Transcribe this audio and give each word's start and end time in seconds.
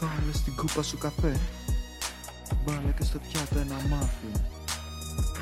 Βάλε 0.00 0.32
στην 0.32 0.56
κούπα 0.56 0.82
σου 0.82 0.98
καφέ. 0.98 1.40
Βάλε 2.64 2.90
και 2.98 3.04
στο 3.04 3.18
πιάτο 3.18 3.58
ένα 3.58 3.74
μάφι 3.88 4.30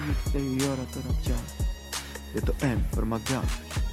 Ήρθε 0.09 0.39
η 0.39 0.69
ώρα 0.71 0.87
τώρα 0.95 1.19
πια. 1.23 1.35
Για 2.33 2.43
το 2.43 2.55
M 2.61 2.99
for 2.99 3.13
McGuffin 3.13 3.85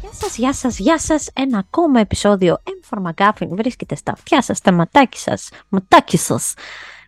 Γεια 0.00 0.12
σας, 0.12 0.36
γεια 0.36 0.52
σας, 0.52 0.78
γεια 0.78 0.98
σας. 0.98 1.30
Ένα 1.34 1.58
ακόμα 1.58 2.00
επεισόδιο 2.00 2.62
M 2.64 2.88
for 2.90 3.10
McGuffin. 3.10 3.48
Βρίσκεται 3.48 3.94
στα 3.94 4.12
αυτιά 4.12 4.42
σας, 4.42 4.56
στα 4.56 4.72
ματάκι 4.72 5.18
σας, 5.18 5.48
ματάκι 5.68 6.16
σας. 6.16 6.54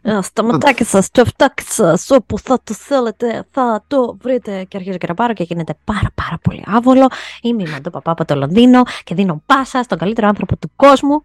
Ε, 0.03 0.19
Στα 0.23 0.45
ματάκι 0.45 0.85
σας, 0.85 1.11
το 1.11 1.21
αυτάκι 1.21 1.63
σας, 1.63 2.11
όπου 2.11 2.39
θα 2.39 2.61
το 2.65 2.75
θέλετε, 2.75 3.47
θα 3.51 3.85
το 3.87 4.17
βρείτε. 4.21 4.65
Και 4.65 4.77
αρχίζει 4.77 4.99
και 4.99 5.07
να 5.07 5.15
πάρω 5.15 5.33
και 5.33 5.43
γίνεται 5.43 5.75
πάρα 5.85 6.11
πάρα 6.15 6.39
πολύ 6.43 6.63
άβολο. 6.67 7.07
Είμαι 7.43 7.63
η 7.63 7.67
Μαντώ 7.71 7.91
Παπά 7.91 8.11
από 8.11 8.25
το 8.25 8.35
Λονδίνο 8.35 8.83
και 9.05 9.15
δίνω 9.15 9.43
πάσα 9.47 9.83
στον 9.83 9.99
καλύτερο 9.99 10.27
άνθρωπο 10.29 10.57
του 10.57 10.71
κόσμου. 10.77 11.23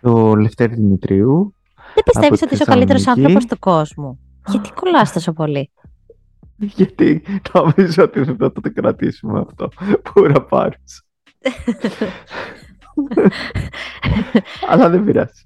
Το 0.00 0.34
Λευτέρη 0.34 0.74
Δημητρίου 0.74 1.54
Δεν 1.94 2.04
πιστεύεις 2.04 2.42
Από 2.42 2.44
ότι 2.44 2.54
είσαι 2.54 2.62
ο 2.62 2.66
καλύτερος 2.66 3.02
Θεσσαλονίκη. 3.02 3.34
άνθρωπος 3.34 3.46
του 3.46 3.58
κόσμου; 3.58 4.18
Γιατί 4.46 4.72
κολλάς 4.72 5.12
τόσο 5.12 5.32
πολύ; 5.32 5.70
Γιατί 6.56 7.22
νομίζω 7.52 8.02
ότι 8.02 8.20
δεν 8.22 8.36
θα 8.36 8.52
το 8.52 8.60
κρατήσουμε 8.74 9.40
αυτό 9.40 9.68
που 10.02 10.20
να 10.20 10.42
πάρεις 10.42 11.02
Αλλά 14.70 14.88
δεν 14.90 15.04
πειράζει 15.04 15.42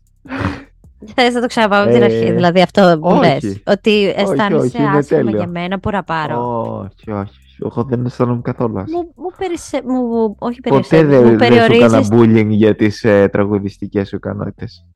Θες 1.15 1.35
να 1.35 1.41
το 1.41 1.47
ξαναπάω 1.47 1.83
από 1.83 1.93
την 1.93 2.03
Ε, 2.03 2.05
αρχή, 2.05 2.33
δηλαδή 2.33 2.61
αυτό 2.61 2.99
που 3.01 3.09
όχι. 3.09 3.19
λες. 3.19 3.61
Ότι 3.67 4.15
αισθάνεσαι 4.17 4.55
όχι, 4.67 4.79
είναι 4.79 4.87
άσχημα 4.97 5.21
τέλειο. 5.21 5.37
για 5.37 5.47
μένα 5.47 5.79
που 5.79 5.91
ραπάρω. 5.91 6.79
Όχι, 6.79 7.11
όχι, 7.11 7.39
εγώ 7.65 7.85
δεν 7.85 8.05
αισθάνομαι 8.07 8.41
καθόλου 8.45 8.79
άσχημα. 8.79 8.99
Μου, 8.99 9.13
μου, 9.17 9.31
περισε... 9.39 9.81
μου, 9.85 10.35
όχι 10.39 10.61
Ποτέ 10.61 10.75
περισσεύει, 10.89 11.15
μου 11.17 11.23
δεν, 11.23 11.39
δεν 11.39 11.53
σου 11.53 11.73
έκανα 11.73 12.03
περιορίζεις. 12.09 12.09
bullying 12.13 12.49
για 12.57 12.75
τις 12.77 13.05
ε, 13.05 13.29
τραγουδιστικές 13.33 14.09
σου 14.09 14.17
ικανότητες. 14.17 14.87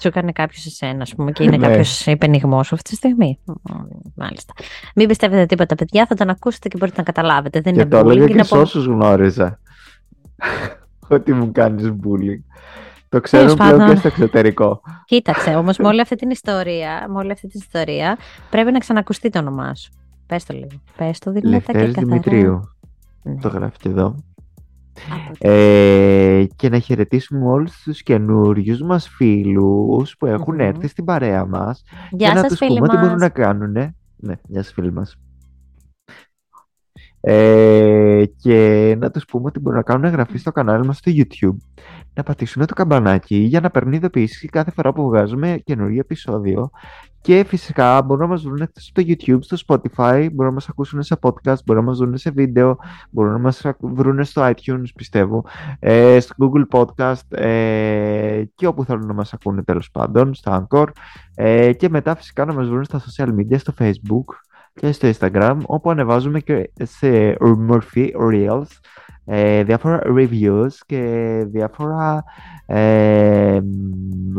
Σου 0.00 0.08
έκανε 0.08 0.32
κάποιος 0.32 0.66
εσένα, 0.66 1.02
ας 1.02 1.14
πούμε, 1.14 1.32
και 1.32 1.42
είναι 1.42 1.56
Ναι. 1.56 1.66
κάποιος 1.66 2.06
υπενιγμός 2.06 2.66
σου 2.66 2.74
αυτή 2.74 2.90
τη 2.90 2.96
στιγμή. 2.96 3.38
Μ, 3.44 3.52
Μάλιστα. 4.14 4.52
Μην 4.94 5.08
πιστεύετε 5.08 5.46
τίποτα, 5.46 5.74
παιδιά, 5.74 6.06
θα 6.06 6.14
τον 6.14 6.28
ακούσετε 6.28 6.68
και 6.68 6.76
μπορείτε 6.78 6.96
να 6.98 7.02
καταλάβετε. 7.04 7.60
Δεν 7.60 7.72
Και 7.74 7.80
είναι 7.80 7.88
το 7.88 7.96
έλεγα 7.96 8.22
bullying, 8.22 8.26
και 8.26 8.32
είναι 8.32 8.42
σε 8.42 8.54
από... 8.54 8.62
όσους 8.62 8.84
γνώριζα. 8.86 9.60
Ότι 11.08 11.32
μου 11.32 11.52
κάνεις 11.52 11.90
bullying. 11.90 12.42
Το 13.12 13.20
ξέρουν 13.20 13.46
Τέλος 13.46 13.60
πλέον 13.60 13.72
και 13.72 13.78
πάντων. 13.84 13.96
στο 13.98 14.08
εξωτερικό. 14.08 14.80
Κοίταξε, 15.04 15.54
όμως 15.54 15.78
με 15.78 15.86
όλη 15.88 16.00
αυτή 16.00 16.16
την 16.16 16.30
ιστορία, 16.30 17.06
με 17.08 17.18
όλη 17.18 17.32
αυτή 17.32 17.48
την 17.48 17.60
ιστορία, 17.60 18.16
πρέπει 18.50 18.72
να 18.72 18.78
ξανακουστεί 18.78 19.30
το 19.30 19.38
όνομά 19.38 19.74
σου. 19.74 19.92
Πες 20.26 20.44
το 20.44 20.54
λίγο. 20.54 20.66
Πες 20.96 21.18
το 21.18 21.30
δυνατά 21.32 21.48
και 21.48 21.54
Λευτέρης 21.54 21.94
καθαρά. 21.94 22.06
Δημητρίου. 22.06 22.60
Ναι. 23.22 23.40
Το 23.40 23.48
γράφει 23.48 23.76
και 23.78 23.88
εδώ. 23.88 24.04
Από- 25.10 25.48
Ε, 25.48 26.46
και 26.56 26.68
να 26.68 26.78
χαιρετήσουμε 26.78 27.46
όλους 27.50 27.82
τους 27.82 28.02
καινούριους 28.02 28.80
μας 28.82 29.08
φίλους 29.08 30.16
που 30.16 30.26
έχουν 30.26 30.54
Μμμ. 30.54 30.60
έρθει 30.60 30.86
στην 30.88 31.04
παρέα 31.04 31.46
μας 31.46 31.82
Γεια 32.10 32.28
και 32.28 32.34
να 32.34 32.40
σας 32.40 32.48
τους 32.48 32.58
φίλοι 32.58 32.74
πούμε 32.76 32.88
τι 32.88 32.94
μπορούν 32.96 33.10
μας. 33.10 33.20
να 33.20 33.28
κάνουν. 33.28 33.72
Ναι, 34.16 34.34
γεια 34.48 34.62
σας 34.62 34.72
φίλοι 34.72 34.92
μας. 34.92 35.16
Ε, 37.24 38.22
και 38.36 38.96
να 38.98 39.10
τους 39.10 39.24
πούμε 39.24 39.44
ότι 39.46 39.58
μπορούν 39.60 39.78
να 39.78 39.84
κάνουν 39.84 40.04
εγγραφή 40.04 40.38
στο 40.38 40.52
κανάλι 40.52 40.86
μας 40.86 40.96
στο 40.96 41.12
YouTube 41.14 41.56
να 42.14 42.22
πατήσουν 42.22 42.66
το 42.66 42.74
καμπανάκι 42.74 43.36
για 43.36 43.60
να 43.60 43.70
παίρνουν 43.70 43.92
ειδοποιήσεις 43.92 44.50
κάθε 44.50 44.70
φορά 44.70 44.92
που 44.92 45.08
βγάζουμε 45.08 45.60
καινούργιο 45.64 46.00
επεισόδιο. 46.00 46.70
Και 47.20 47.44
φυσικά 47.46 48.02
μπορούν 48.02 48.22
να 48.22 48.28
μας 48.28 48.42
βρουν 48.42 48.60
εκτός 48.60 48.92
από 48.94 49.06
το 49.06 49.14
YouTube, 49.14 49.38
στο 49.40 49.56
Spotify, 49.66 50.28
μπορούν 50.32 50.46
να 50.46 50.52
μας 50.52 50.68
ακούσουν 50.68 51.02
σε 51.02 51.18
podcast, 51.20 51.64
μπορούν 51.64 51.84
να 51.84 51.90
μας 51.90 51.98
βρουν 51.98 52.16
σε 52.16 52.30
βίντεο, 52.30 52.76
μπορούν 53.10 53.32
να 53.32 53.38
μας 53.38 53.62
βρουν 53.80 54.24
στο 54.24 54.50
iTunes 54.50 54.84
πιστεύω, 54.94 55.44
ε, 55.78 56.20
στο 56.20 56.34
Google 56.38 56.78
Podcast 56.78 57.38
ε, 57.38 58.42
και 58.54 58.66
όπου 58.66 58.84
θέλουν 58.84 59.06
να 59.06 59.12
μας 59.14 59.32
ακούνε 59.32 59.62
τέλος 59.62 59.90
πάντων, 59.90 60.34
στο 60.34 60.66
Anchor. 60.70 60.86
Ε, 61.34 61.72
και 61.72 61.88
μετά 61.88 62.16
φυσικά 62.16 62.44
να 62.44 62.52
μας 62.52 62.68
βρουν 62.68 62.84
στα 62.84 63.00
social 63.00 63.28
media, 63.28 63.58
στο 63.58 63.72
Facebook 63.78 64.24
και 64.74 64.92
στο 64.92 65.10
Instagram 65.12 65.56
όπου 65.66 65.90
ανεβάζουμε 65.90 66.40
και 66.40 66.70
σε 66.82 67.36
μορφή 67.40 68.14
Reels 68.20 68.66
ε, 69.24 69.62
διάφορα 69.62 70.00
reviews 70.04 70.72
και 70.86 71.00
διάφορα 71.46 72.24
ε, 72.66 73.58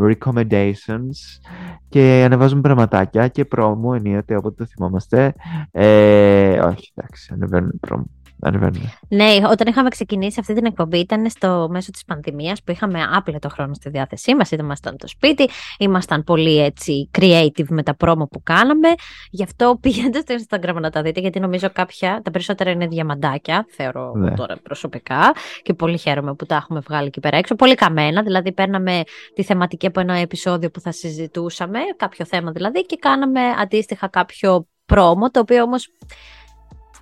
recommendations 0.00 1.40
και 1.88 2.22
ανεβάζουμε 2.24 2.60
πραγματάκια 2.60 3.28
και 3.28 3.44
πρόμο 3.44 3.92
ενίοτε 3.96 4.36
όποτε 4.36 4.64
το 4.64 4.70
θυμόμαστε. 4.70 5.34
Ε, 5.70 6.58
όχι, 6.58 6.92
εντάξει, 6.94 7.30
ανεβαίνουν 7.32 7.78
πρόμο. 7.80 8.04
Ανεβαίνουν. 8.40 8.92
Ναι, 9.08 9.36
όταν 9.50 9.66
είχαμε 9.66 9.88
ξεκινήσει 9.88 10.40
αυτή 10.40 10.54
την 10.54 10.64
εκπομπή 10.64 10.98
ήταν 10.98 11.30
στο 11.30 11.68
μέσο 11.70 11.90
της 11.90 12.04
πανδημίας 12.04 12.62
που 12.62 12.70
είχαμε 12.70 13.00
άπλετο 13.12 13.48
χρόνο 13.48 13.74
στη 13.74 13.88
διάθεσή 13.90 14.34
μας, 14.34 14.50
ήμασταν 14.50 14.94
στο 14.98 15.08
σπίτι, 15.08 15.48
ήμασταν 15.78 16.24
πολύ 16.24 16.58
έτσι 16.62 17.10
creative 17.18 17.66
με 17.68 17.82
τα 17.82 17.94
πρόμο 17.94 18.26
που 18.26 18.42
κάναμε, 18.42 18.88
γι' 19.30 19.42
αυτό 19.42 19.76
πηγαίνετε 19.82 20.38
στο 20.38 20.58
Instagram 20.58 20.74
να 20.80 20.90
τα 20.90 21.02
δείτε 21.02 21.20
γιατί 21.20 21.40
νομίζω 21.40 21.70
κάποια, 21.72 22.20
τα 22.24 22.30
περισσότερα 22.30 22.70
είναι 22.70 22.86
διαμαντάκια, 22.86 23.66
θεωρώ 23.68 24.12
Ναι. 24.14 24.30
τώρα 24.34 24.56
προσωπικά 24.62 25.32
και 25.62 25.74
πολύ 25.74 25.98
χαίρομαι 25.98 26.34
που 26.34 26.46
τα 26.46 26.54
έχουμε 26.56 26.80
βγάλει 26.80 27.06
εκεί 27.06 27.20
πέρα 27.20 27.36
έξω, 27.36 27.54
πολύ 27.54 27.74
καμένα, 27.74 28.22
δηλαδή 28.22 28.52
παίρναμε 28.52 29.02
τη 29.34 29.42
θεματική 29.42 29.86
από 29.86 30.00
ένα 30.00 30.14
επεισόδιο 30.14 30.70
που 30.70 30.80
θα 30.80 30.92
συζητούσαμε, 30.92 31.78
κάποιο 31.96 32.24
θέμα 32.24 32.50
δηλαδή 32.50 32.86
και 32.86 32.96
κάναμε 32.96 33.40
αντίστοιχα 33.60 34.08
κάποιο 34.08 34.66
πρόμο, 34.86 35.30
το 35.30 35.40
οποίο 35.40 35.62
όμως 35.62 35.88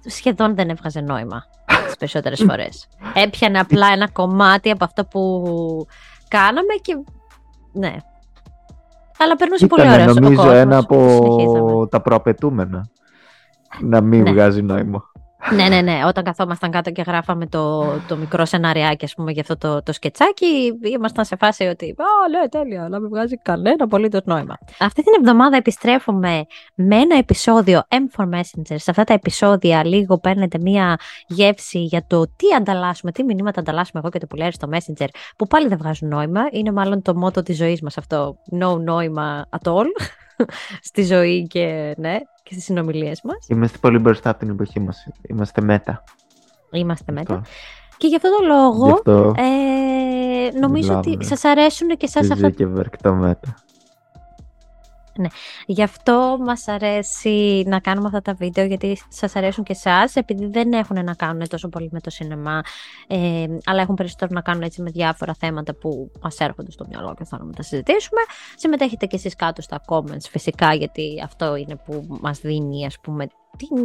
σχεδόν 0.06 0.54
δεν 0.54 0.68
έβγαζε 0.68 1.00
νόημα 1.00 1.44
τις 1.86 1.96
περισσότερες 1.96 2.42
φορές. 2.48 2.88
Έπιανε 3.14 3.58
απλά 3.58 3.86
ένα 3.92 4.08
κομμάτι 4.08 4.70
από 4.70 4.84
αυτό 4.84 5.04
που 5.04 5.42
κάναμε 6.28 6.74
και 6.82 6.98
ναι. 7.72 7.96
Αλλά 9.18 9.36
περνούσε 9.36 9.66
πολύ 9.66 9.82
Ήταν 9.82 9.94
ωραία 9.94 10.10
ο 10.10 10.14
νομίζω 10.14 10.34
κόσμος 10.36 10.54
ένα 10.56 10.86
που 10.86 10.94
συνεχίζαμε. 11.22 11.58
από 11.58 11.88
τα 11.88 12.00
προαπαιτούμενα. 12.00 12.86
Να 13.80 14.00
μην 14.00 14.22
Ναι. 14.22 14.30
βγάζει 14.30 14.62
νόημα. 14.62 15.10
Ναι, 15.50 15.68
ναι, 15.68 15.80
ναι. 15.80 16.00
Όταν 16.06 16.24
καθόμασταν 16.24 16.70
κάτω 16.70 16.90
και 16.90 17.02
γράφαμε 17.06 17.46
το, 17.46 17.84
το 18.08 18.16
μικρό 18.16 18.44
σεναριάκι, 18.44 19.04
ας 19.04 19.14
πούμε, 19.14 19.32
για 19.32 19.40
αυτό 19.40 19.56
το, 19.56 19.82
το 19.82 19.92
σκετσάκι, 19.92 20.78
ήμασταν 20.94 21.24
σε 21.24 21.36
φάση 21.36 21.64
ότι 21.64 21.94
«Α, 21.98 22.28
ναι, 22.28 22.48
τέλεια, 22.48 22.84
αλλά 22.84 22.98
μην 22.98 23.08
βγάζει 23.08 23.36
κανένα 23.36 23.84
απολύτως 23.84 24.20
νόημα». 24.24 24.58
Αυτή 24.78 25.02
την 25.02 25.12
εβδομάδα 25.18 25.56
επιστρέφουμε 25.56 26.44
με 26.74 26.96
ένα 26.96 27.18
επεισόδιο 27.18 27.82
M 27.88 28.20
for 28.20 28.28
Messenger. 28.34 28.74
Σε 28.74 28.90
αυτά 28.90 29.04
τα 29.04 29.14
επεισόδια 29.14 29.84
λίγο 29.84 30.18
παίρνετε 30.18 30.58
μία 30.58 30.98
γεύση 31.26 31.78
για 31.78 32.04
το 32.06 32.22
τι 32.22 32.54
ανταλλάσσουμε, 32.56 33.12
τι 33.12 33.24
μηνύματα 33.24 33.60
ανταλλάσσουμε 33.60 34.00
εγώ 34.00 34.10
και 34.10 34.18
το 34.18 34.26
πουλέρι 34.26 34.52
στο 34.52 34.68
Messenger, 34.72 35.08
που 35.36 35.46
πάλι 35.46 35.68
δεν 35.68 35.78
βγάζουν 35.78 36.08
νόημα. 36.08 36.40
Είναι 36.50 36.72
μάλλον 36.72 37.02
το 37.02 37.14
μότο 37.16 37.42
της 37.42 37.56
ζωής 37.56 37.82
μας 37.82 37.98
αυτό, 37.98 38.36
no 38.60 38.78
νόημα 38.80 39.46
at 39.60 39.72
all, 39.72 39.86
στη 40.88 41.04
ζωή 41.04 41.46
και, 41.46 41.94
ναι, 41.96 42.18
και 42.52 42.58
στις 42.58 42.64
συνομιλίες 42.64 43.20
μας. 43.22 43.46
Είμαστε 43.48 43.78
πολύ 43.78 43.98
μπροστά 43.98 44.30
από 44.30 44.38
την 44.38 44.50
εποχή 44.50 44.80
μας. 44.80 45.06
Είμαστε 45.28 45.60
μέτα. 45.62 46.04
Είμαστε 46.70 47.12
μετά. 47.12 47.34
Αυτό. 47.34 47.50
Και 47.96 48.06
γι' 48.06 48.16
αυτό 48.16 48.28
το 48.38 48.46
λόγο, 48.46 48.86
Γι' 48.86 48.92
αυτό 48.92 49.34
ε, 49.36 50.58
νομίζω 50.60 50.94
Μιλάμε. 50.94 51.14
ότι 51.14 51.24
σας 51.24 51.44
αρέσουν 51.44 51.88
και 51.88 52.06
σας 52.06 52.30
αυτά. 52.30 52.50
και 52.50 52.66
βερκτό 52.66 53.14
μέτα. 55.20 55.34
Γι' 55.66 55.82
αυτό 55.82 56.36
μας 56.40 56.68
αρέσει 56.68 57.64
να 57.66 57.80
κάνουμε 57.80 58.06
αυτά 58.06 58.20
τα 58.22 58.34
βίντεο, 58.34 58.64
γιατί 58.64 58.98
σας 59.08 59.36
αρέσουν 59.36 59.64
και 59.64 59.72
εσάς, 59.72 60.16
επειδή 60.16 60.46
δεν 60.46 60.72
έχουν 60.72 61.04
να 61.04 61.14
κάνουν 61.14 61.48
τόσο 61.48 61.68
πολύ 61.68 61.88
με 61.92 62.00
το 62.00 62.10
σινεμά, 62.10 62.60
ε, 63.06 63.46
αλλά 63.64 63.82
έχουν 63.82 63.94
περισσότερο 63.94 64.30
να 64.34 64.40
κάνουν 64.40 64.62
έτσι 64.62 64.82
με 64.82 64.90
διάφορα 64.90 65.34
θέματα 65.38 65.74
που 65.74 66.10
μας 66.22 66.38
έρχονται 66.38 66.70
στο 66.70 66.84
μυαλό 66.88 67.14
και 67.18 67.24
θέλουμε 67.24 67.48
να 67.48 67.56
τα 67.56 67.62
συζητήσουμε. 67.62 68.20
Συμμετέχετε 68.56 69.06
και 69.06 69.16
εσείς 69.16 69.36
κάτω 69.36 69.62
στα 69.62 69.80
comments 69.86 70.26
φυσικά, 70.30 70.74
γιατί 70.74 71.22
αυτό 71.24 71.56
είναι 71.56 71.76
που 71.84 72.06
μας 72.20 72.40
δίνει, 72.40 72.86
ας 72.86 72.98
πούμε, 73.02 73.26
την 73.56 73.76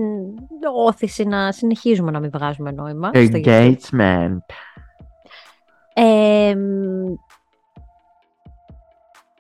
όθηση 0.88 1.24
να 1.24 1.52
συνεχίζουμε 1.52 2.12
να 2.12 2.20
μην 2.20 2.30
βγάζουμε 2.30 2.72
νόημα. 2.72 3.08
στο 3.08 3.40
YouTube. 3.44 3.46
Engagement. 3.46 4.38
Ε, 5.94 6.56
μ, 6.56 7.14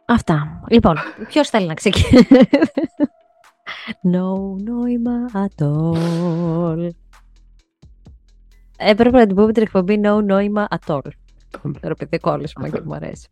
αυτά. 0.07 0.61
Λοιπόν, 0.69 0.95
ποιος 1.27 1.49
θέλει 1.49 1.67
να 1.67 1.73
ξεκινήσει; 1.73 2.27
No 4.13 4.33
νόημα 4.63 5.25
at 5.33 5.63
all. 5.65 6.89
Έπρεπε 8.77 9.17
να 9.17 9.25
την 9.27 9.35
πούμε 9.35 9.51
την 9.51 9.63
εκπομπή 9.63 10.01
No 10.03 10.23
νόημα 10.23 10.67
at 10.69 10.93
all. 10.93 11.01
Τώρα 11.61 11.77
επειδή 11.81 12.17
κόλλησμα 12.17 12.69
και 12.69 12.81
μου 12.85 12.93
αρέσει. 12.93 13.27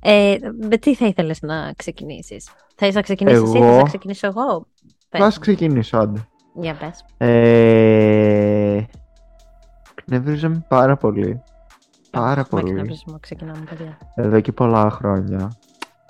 Ε, 0.00 0.36
με 0.68 0.76
τι 0.76 0.94
θα 0.94 1.06
ήθελες 1.06 1.40
να 1.42 1.72
ξεκινήσεις; 1.76 2.50
Θα 2.76 2.92
να 2.92 3.00
ξεκινήσεις 3.00 3.42
εσύ, 3.42 3.56
Εγώ. 3.56 3.66
θες 3.66 3.76
να 3.76 3.82
ξεκινήσω 3.82 4.26
εγώ; 4.26 4.66
Πες 5.08 5.20
Ας 5.20 5.34
μου. 5.34 5.40
ξεκινήσω, 5.40 5.96
άντε. 5.98 6.26
Για 6.54 6.74
πες. 6.74 7.04
Ε... 7.16 8.82
Κνευρίζομαι 10.04 10.64
πάρα 10.68 10.96
πολύ. 10.96 11.42
Πάρα 12.10 12.36
Με 12.40 12.46
πολύ. 12.50 12.68
εκνευρισμό 12.68 13.18
ξεκινάμε, 13.20 13.64
παιδιά. 13.68 13.98
Εδώ 14.14 14.40
και 14.40 14.52
πολλά 14.52 14.90
χρόνια. 14.90 15.50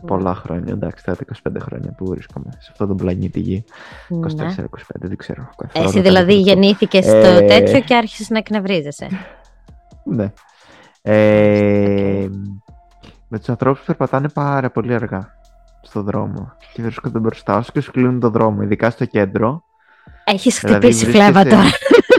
Πολλά 0.06 0.34
χρόνια, 0.34 0.72
εντάξει, 0.72 1.04
τα 1.04 1.16
25 1.48 1.56
χρόνια 1.60 1.92
που 1.96 2.06
βρίσκομαι 2.06 2.50
σε 2.58 2.68
αυτόν 2.72 2.88
τον 2.88 2.96
πλανήτη 2.96 3.40
Γη. 3.40 3.64
24-25, 4.08 4.24
Ναι. 4.36 5.08
δεν 5.08 5.16
ξέρω. 5.16 5.48
Εσύ 5.72 6.00
δηλαδή 6.00 6.34
γεννήθηκες 6.34 7.04
στο 7.04 7.16
Ε, 7.16 7.40
τέτοιο 7.46 7.80
και 7.80 7.94
άρχισες 7.94 8.28
να 8.28 8.38
εκνευρίζεσαι. 8.38 9.08
Ναι. 10.04 10.32
Ε, 11.02 12.26
Με 13.28 13.38
τους 13.38 13.48
ανθρώπους 13.48 13.78
που 13.80 13.86
περπατάνε 13.86 14.28
πάρα 14.28 14.70
πολύ 14.70 14.94
αργά 14.94 15.36
στον 15.82 16.04
δρόμο 16.04 16.52
και 16.74 16.82
βρίσκονται 16.82 17.18
μπροστά 17.18 17.62
σου 17.62 17.72
και 17.72 17.80
σου 17.80 17.90
κλείνουν 17.90 18.20
τον 18.20 18.32
δρόμο, 18.32 18.62
ειδικά 18.62 18.90
στο 18.90 19.04
κέντρο. 19.04 19.62
Έχεις 20.24 20.60
Δηλαδή, 20.60 20.78
χτυπήσει 20.86 21.04
βρίσκεσαι- 21.04 21.32
φλέβα 21.32 21.50
τώρα. 21.50 21.68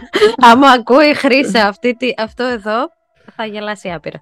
Άμα 0.51 0.67
ακούει 0.69 1.05
η 1.05 1.13
Χρύσα 1.13 1.67
αυτή, 1.67 1.95
τη- 1.95 2.13
αυτό 2.17 2.43
εδώ, 2.43 2.77
θα 3.35 3.45
γελάσει 3.45 3.89
άπειρα. 3.89 4.21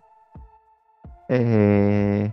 Ε, 1.27 2.27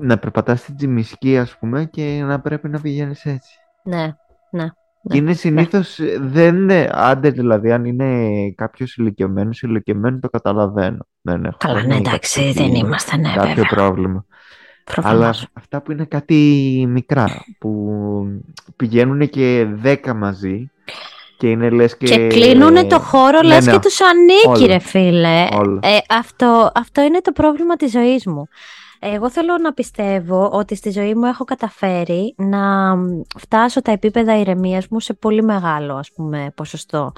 να 0.00 0.18
περπατάς 0.18 0.60
στην 0.60 0.76
τσιμισκή 0.76 1.38
ας 1.38 1.56
πούμε 1.58 1.84
και 1.84 2.22
να 2.24 2.40
πρέπει 2.40 2.68
να 2.68 2.80
πηγαίνεις 2.80 3.24
έτσι. 3.24 3.58
Ναι, 3.84 4.14
ναι. 4.50 4.66
Και 5.08 5.16
είναι 5.16 5.32
συνήθως, 5.32 5.98
δεν 6.20 6.56
είναι, 6.56 6.88
άντε 6.92 7.30
δηλαδή 7.30 7.72
αν 7.72 7.84
είναι 7.84 8.28
κάποιος 8.56 8.96
ηλικιωμένος, 8.96 9.62
ηλικιωμένο 9.62 10.18
το 10.18 10.28
καταλαβαίνω. 10.28 11.06
Δεν 11.20 11.44
έχω 11.44 11.56
Καλά, 11.58 11.74
ναι, 11.74 11.80
καμία 11.80 11.96
εντάξει, 11.96 12.40
κάποιο- 12.40 12.52
δεν 12.62 12.74
είμαστε, 12.74 13.16
ναι, 13.16 13.32
κάποιο 13.32 13.48
βέβαια. 13.54 13.64
πρόβλημα. 13.68 14.24
Αλλά 14.96 15.02
Προφανώς. 15.02 15.46
αυτά 15.52 15.82
που 15.82 15.92
είναι 15.92 16.04
κάτι 16.04 16.34
μικρά, 16.88 17.44
που 17.58 17.90
πηγαίνουν 18.76 19.28
και 19.28 19.66
δέκα 19.72 20.14
μαζί 20.14 20.70
και 21.38 21.50
είναι 21.50 21.70
λες 21.70 21.96
και... 21.96 22.06
Και 22.06 22.26
κλείνουν 22.26 22.88
το 22.88 22.98
χώρο, 23.00 23.40
ναι, 23.40 23.48
λες 23.48 23.66
ναι, 23.66 23.72
και 23.72 23.78
τους 23.78 23.98
ανήκει, 24.00 24.62
όλα. 24.64 24.66
ρε 24.66 24.78
φίλε. 24.78 25.46
Όλα. 25.52 25.78
Ε, 25.82 25.98
αυτό, 26.08 26.70
αυτό 26.74 27.02
είναι 27.02 27.20
το 27.20 27.32
πρόβλημα 27.32 27.76
της 27.76 27.90
ζωής 27.90 28.26
μου. 28.26 28.48
Εγώ 29.04 29.30
θέλω 29.30 29.58
να 29.58 29.72
πιστεύω 29.72 30.48
ότι 30.52 30.74
στη 30.74 30.90
ζωή 30.90 31.14
μου 31.14 31.24
έχω 31.24 31.44
καταφέρει 31.44 32.34
να 32.36 32.94
φτάσω 33.38 33.82
τα 33.82 33.92
επίπεδα 33.92 34.38
ηρεμίας 34.38 34.88
μου 34.88 35.00
σε 35.00 35.14
πολύ 35.14 35.42
μεγάλο 35.42 35.94
ας 35.94 36.10
πούμε, 36.12 36.52
ποσοστό. 36.54 37.12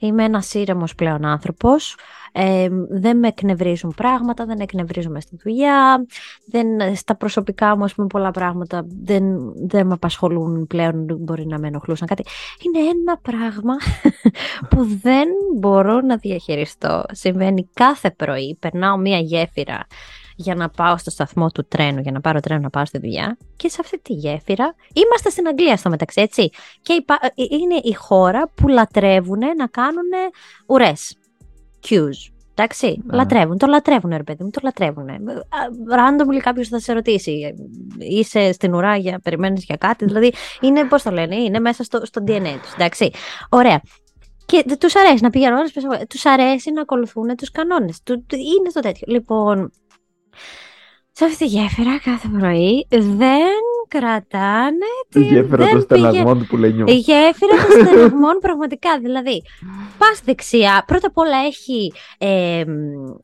Είμαι 0.00 0.24
ένας 0.24 0.54
ήρεμος 0.54 0.94
πλέον 0.94 1.24
άνθρωπος, 1.24 1.96
ε, 2.32 2.68
δεν 2.88 3.18
με 3.18 3.28
εκνευρίζουν 3.28 3.94
πράγματα, 3.96 4.44
δεν 4.44 4.58
εκνευρίζομαι 4.60 5.20
στη 5.20 5.36
δουλειά, 5.42 6.06
δεν, 6.46 6.96
στα 6.96 7.16
προσωπικά 7.16 7.76
μου 7.76 7.84
ας 7.84 7.94
πούμε, 7.94 8.06
πολλά 8.06 8.30
πράγματα 8.30 8.86
δεν, 9.02 9.52
δεν 9.66 9.86
με 9.86 9.92
απασχολούν 9.92 10.66
πλέον, 10.66 11.06
μπορεί 11.20 11.46
να 11.46 11.58
με 11.58 11.66
ενοχλούσαν 11.66 12.08
κάτι. 12.08 12.24
Είναι 12.62 12.88
ένα 12.88 13.18
πράγμα 13.22 13.74
που 14.70 14.84
δεν 15.02 15.28
μπορώ 15.56 16.00
να 16.00 16.16
διαχειριστώ. 16.16 17.04
Συμβαίνει 17.12 17.68
κάθε 17.72 18.10
πρωί, 18.10 18.56
περνάω 18.60 18.96
μία 18.96 19.18
γέφυρα 19.18 19.86
για 20.36 20.54
να 20.54 20.68
πάω 20.68 20.96
στο 20.96 21.10
σταθμό 21.10 21.50
του 21.50 21.64
τρένου, 21.68 22.00
για 22.00 22.12
να 22.12 22.20
πάρω 22.20 22.40
τρένο 22.40 22.60
να 22.60 22.70
πάω 22.70 22.84
στη 22.84 22.98
δουλειά. 22.98 23.36
Και 23.56 23.68
σε 23.68 23.76
αυτή 23.80 23.98
τη 23.98 24.12
γέφυρα, 24.12 24.74
είμαστε 24.92 25.30
στην 25.30 25.46
Αγγλία 25.48 25.76
στο 25.76 25.90
μεταξύ, 25.90 26.20
έτσι. 26.20 26.50
Και 26.82 26.92
υπά- 26.92 27.20
ε, 27.22 27.28
είναι 27.36 27.74
η 27.82 27.92
χώρα 27.94 28.48
που 28.54 28.68
λατρεύουν 28.68 29.38
να 29.56 29.66
κάνουν 29.66 30.10
ουρές. 30.66 31.16
Cues. 31.88 32.32
Εντάξει, 32.56 33.02
Ναι. 33.04 33.16
λατρεύουν, 33.16 33.58
το 33.58 33.66
λατρεύουν 33.66 34.10
ρε 34.16 34.22
παιδί 34.22 34.44
μου, 34.44 34.50
το 34.50 34.60
λατρεύουν. 34.62 35.06
Randomly 35.90 36.38
κάποιος 36.42 36.68
θα 36.68 36.78
σε 36.78 36.92
ρωτήσει, 36.92 37.30
ε, 37.30 37.54
είσαι 37.98 38.52
στην 38.52 38.74
ουρά 38.74 38.96
για, 38.96 39.18
περιμένεις 39.22 39.64
για 39.64 39.76
κάτι, 39.76 40.04
δηλαδή 40.04 40.32
είναι, 40.60 40.84
πώς 40.84 41.02
το 41.02 41.10
λένε, 41.10 41.36
είναι 41.36 41.58
μέσα 41.58 41.82
στο, 41.84 42.00
στο 42.06 42.24
DNA 42.26 42.58
τους, 42.62 42.72
εντάξει. 42.72 43.10
Ωραία. 43.48 43.80
Και 44.46 44.76
τους 44.78 44.96
αρέσει 44.96 45.22
να 45.22 45.30
πηγαίνουν 45.30 45.58
όλες 45.58 45.72
Τους 46.08 46.26
αρέσει 46.26 46.72
να 46.72 46.80
ακολουθούν 46.80 47.36
τους 47.36 47.50
κανόνες. 47.50 48.00
Είναι 48.30 48.70
στο 48.70 48.80
τέτοιο. 48.80 49.06
Λοιπόν, 49.10 49.70
σε 51.12 51.24
αυτή 51.24 51.36
τη 51.36 51.46
γέφυρα 51.46 51.98
κάθε 51.98 52.28
πρωί 52.38 52.86
δεν 52.88 53.52
κρατάνε 53.98 54.90
Τη 55.08 55.20
τη- 55.20 55.26
γέφυρα 55.26 55.64
δεν 55.64 55.72
των 55.72 55.80
στεναγμών 55.80 56.38
του 56.38 56.46
που 56.46 56.56
λέει 56.56 56.72
νιώ. 56.72 56.84
η 56.88 56.94
γέφυρα 56.94 57.54
των 57.66 57.86
στεναγμών 57.86 58.38
πραγματικά. 58.40 58.98
Δηλαδή, 58.98 59.42
πας 59.98 60.20
δεξιά, 60.24 60.84
πρώτα 60.86 61.06
απ' 61.06 61.18
όλα 61.18 61.36
έχει 61.46 61.92
ε, 62.18 62.64
μ, 62.66 62.72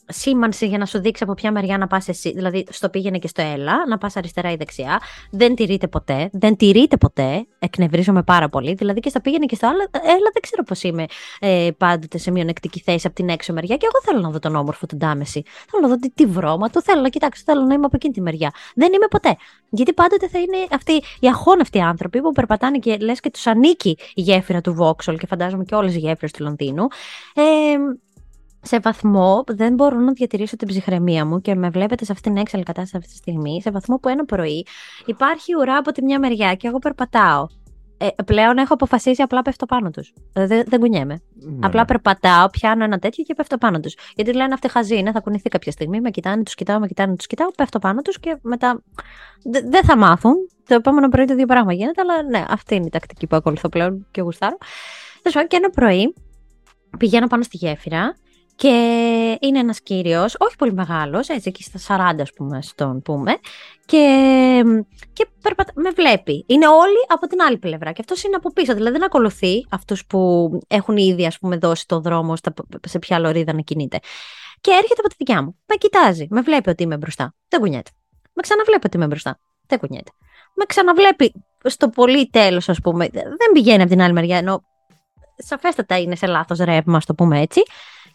σήμανση 0.06 0.67
για 0.67 0.78
να 0.78 0.87
σου 0.87 1.00
δείξει 1.00 1.22
από 1.22 1.34
ποια 1.34 1.52
μεριά 1.52 1.78
να 1.78 1.87
πας 1.87 2.08
εσύ. 2.08 2.32
Δηλαδή, 2.32 2.64
στο 2.70 2.88
πήγαινε 2.88 3.19
και 3.19 3.28
στο 3.28 3.43
έλα, 3.43 3.87
να 3.88 3.99
πας 3.99 4.17
αριστερά 4.17 4.50
ή 4.50 4.56
δεξιά. 4.56 5.00
Δεν 5.31 5.55
τηρείται 5.55 5.88
ποτέ. 5.88 6.28
Δεν 6.32 6.56
τηρείται 6.56 6.96
ποτέ. 6.96 7.46
Εκνευρίζομαι 7.58 8.22
πάρα 8.22 8.49
πολύ. 8.49 8.75
Δηλαδή, 8.75 9.00
και 9.00 9.08
στα 9.08 9.20
πήγαινε 9.20 9.46
και 9.46 9.55
στο 9.55 9.67
άλλο, 9.67 9.78
έλα, 9.93 10.31
δεν 10.32 10.43
ξέρω 10.43 10.62
πώς 10.62 10.82
είμαι 10.82 11.05
ε, 11.40 11.69
πάντοτε 11.78 12.19
σε 12.19 12.31
μειονεκτική 12.31 12.81
θέση 12.84 13.06
από 13.06 13.14
την 13.17 13.28
έξω 13.28 13.52
μεριά. 13.52 13.76
Και 13.76 13.87
εγώ 13.93 14.02
θέλω 14.05 14.20
να 14.20 14.31
δω 14.31 14.38
τον 14.38 14.55
όμορφο 14.56 14.87
τον 14.87 14.99
Τάμεση. 14.99 15.43
Θέλω 15.70 15.82
να 15.82 15.88
δω 15.88 15.96
τι, 15.96 16.11
τι 16.11 16.26
βρώμα 16.26 16.69
του. 16.70 16.82
Θέλω 16.82 17.00
να 17.00 17.08
κοιτάξω. 17.08 17.43
Θέλω 17.46 17.61
να 17.61 17.75
είμαι 17.75 17.84
από 17.87 17.96
εκείνη 17.96 18.12
τη 18.14 18.20
μεριά. 18.20 18.50
Δεν 18.75 18.93
είμαι 18.93 19.06
ποτέ. 19.11 19.37
Γιατί 19.70 19.93
πάντοτε 19.93 20.28
θα 20.28 20.38
είναι 20.38 20.56
αυτοί 20.71 21.03
οι 21.21 21.29
αχώνευτοι 21.29 21.81
άνθρωποι 21.81 22.21
που 22.21 22.33
περπατάνε 22.33 22.79
και 22.79 22.97
λες 22.97 23.21
και 23.21 23.31
τους 23.31 23.47
ανήκει 23.47 23.97
η 24.15 24.21
γέφυρα 24.21 24.61
του 24.61 24.77
Vauxhall 24.81 25.17
και 25.19 25.27
φαντάζομαι 25.27 25.65
και 25.65 25.75
όλες 25.75 25.95
οι 25.95 25.99
γέφυρες 25.99 26.33
του 26.33 26.43
Λονδίνου. 26.43 26.87
Ε, 27.35 27.77
σε 28.62 28.79
βαθμό 28.79 29.45
δεν 29.47 29.75
μπορώ 29.75 29.99
να 29.99 30.12
διατηρήσω 30.12 30.57
την 30.57 30.69
ψυχραιμία 30.69 31.25
μου 31.27 31.41
και 31.41 31.55
με 31.55 31.71
βλέπετε 31.71 32.05
σε 32.05 32.12
αυτήν 32.12 32.33
την 32.33 32.41
έξαλλη 32.41 32.62
κατάσταση 32.62 32.97
αυτή 32.97 33.09
τη 33.09 33.17
στιγμή, 33.17 33.62
σε 33.62 33.71
βαθμό 33.71 33.97
που 33.97 34.09
ένα 34.09 34.25
πρωί 34.25 34.67
υπάρχει 35.07 35.57
ουρά 35.61 35.77
από 35.77 35.93
τη 35.93 36.03
μια 36.03 36.19
μεριά 36.19 36.55
και 36.55 36.67
εγώ 36.69 36.79
περπατάω. 36.79 37.47
Ε, 38.02 38.08
πλέον 38.25 38.58
έχω 38.58 38.75
αποφασίσει 38.75 39.23
απλά 39.23 39.43
πέφτω 39.43 39.67
πάνω 39.67 39.91
τους. 39.91 40.12
Δεν, 40.32 40.62
δεν 40.67 40.81
κουνιέμαι. 40.81 41.20
Ναι. 41.35 41.67
Απλά 41.67 41.85
περπατάω, 41.85 42.49
πιάνω 42.50 42.85
ένα 42.85 42.99
τέτοιο 42.99 43.25
και 43.25 43.35
πέφτω 43.35 43.58
πάνω 43.58 43.81
τους. 43.81 43.94
Γιατί 44.14 44.32
λένε 44.35 44.55
αυτοί 44.55 44.69
χαζοί 44.70 44.97
είναι, 44.99 45.12
θα 45.12 45.20
κουνηθεί 45.20 45.49
κάποια 45.49 45.73
στιγμή, 45.73 46.00
με 46.00 46.11
κοιτάνε, 46.11 46.43
τους 46.43 46.55
κοιτάω, 46.55 46.79
με 46.79 46.87
κοιτάνε, 46.87 47.17
τους 47.17 47.26
κοιτάω, 47.26 47.50
πέφτω 47.50 47.79
πάνω 47.79 48.02
τους 48.02 48.20
και 48.20 48.37
μετά. 48.43 48.82
δε- 49.44 49.61
Δεν 49.64 49.85
θα 49.85 49.97
μάθουν. 49.97 50.35
Το 50.67 50.75
επόμενο 50.75 51.08
πρωί 51.08 51.25
το 51.25 51.32
ίδιο 51.32 51.47
πράγμα 51.47 51.73
γίνεται, 51.73 52.00
αλλά 52.00 52.23
ναι, 52.23 52.44
αυτή 52.49 52.75
είναι 52.75 52.87
η 52.87 52.91
τακτική 52.91 53.26
που 53.26 53.37
ακολουθώ 53.37 53.69
πλέον 53.69 54.06
και 54.11 54.20
γουστάρω. 54.20 54.56
Τέλος 55.23 55.32
πάντων, 55.35 55.49
και 55.49 55.56
ένα 55.56 55.70
πρωί 55.70 56.14
πηγαίνω 56.99 57.26
πάνω 57.26 57.43
στη 57.43 57.56
γέφυρα 57.56 58.17
και 58.61 59.39
είναι 59.41 59.59
ένας 59.59 59.81
κύριος, 59.81 60.35
όχι 60.39 60.57
πολύ 60.57 60.73
μεγάλος, 60.73 61.29
έτσι 61.29 61.49
εκεί 61.49 61.62
στα 61.62 62.12
40 62.12 62.21
ας 62.21 62.33
πούμε, 62.33 62.62
στον 62.62 63.03
πούμε, 63.03 63.37
και, 63.87 64.62
και 65.12 65.27
περπατα... 65.43 65.73
με 65.75 65.91
βλέπει. 65.91 66.45
Είναι 66.49 66.69
όλοι 66.69 67.07
από 67.09 67.27
την 67.27 67.41
άλλη 67.41 67.59
πλευρά 67.59 67.93
και 67.93 68.01
αυτός 68.01 68.23
είναι 68.23 68.37
από 68.37 68.53
πίσω, 68.53 68.75
δηλαδή 68.75 68.93
δεν 68.93 69.05
ακολουθεί 69.05 69.67
αυτούς 69.71 70.07
που 70.07 70.51
έχουν 70.69 70.97
ήδη 70.97 71.27
ας 71.27 71.39
πούμε 71.39 71.57
δώσει 71.57 71.87
το 71.87 72.01
δρόμο 72.01 72.37
στα... 72.37 72.53
σε 72.87 72.99
ποια 72.99 73.19
λωρίδα 73.19 73.53
να 73.53 73.61
κινείται. 73.61 73.99
Και 74.61 74.71
έρχεται 74.71 75.01
από 75.01 75.09
τη 75.09 75.15
δικιά 75.19 75.43
μου. 75.43 75.59
Με 75.67 75.77
κοιτάζει. 75.77 76.27
Με 76.31 76.41
βλέπει 76.41 76.69
ότι 76.71 76.83
είμαι 76.83 76.97
μπροστά. 76.97 77.35
Δεν 77.49 77.61
κουνιέται. 77.61 77.91
Με 78.33 78.43
ξαναβλέπει 78.43 78.87
ότι 78.87 78.97
είμαι 78.97 79.06
μπροστά. 79.06 79.39
Δεν 79.67 79.79
κουνιέται. 79.79 80.11
Με 80.55 80.65
ξαναβλέπει 80.65 81.33
στο 81.65 81.89
πολύ 81.89 82.31
τέλος, 82.31 82.69
ας 82.69 82.81
πούμε. 82.81 83.09
Δεν 83.13 83.53
πηγαίνει 83.53 83.83
από 83.83 83.91
την 83.91 84.03
άλλη 84.03 84.13
μεριά, 84.13 84.37
ενώ 84.37 84.63
σαφέστατα 85.37 85.99
είναι 85.99 86.17
σε 86.17 86.27
λάθος 86.27 86.58
ρεύμα, 86.58 86.96
ας 86.96 87.05
το 87.05 87.15
πούμε 87.15 87.41
έτσι. 87.41 87.63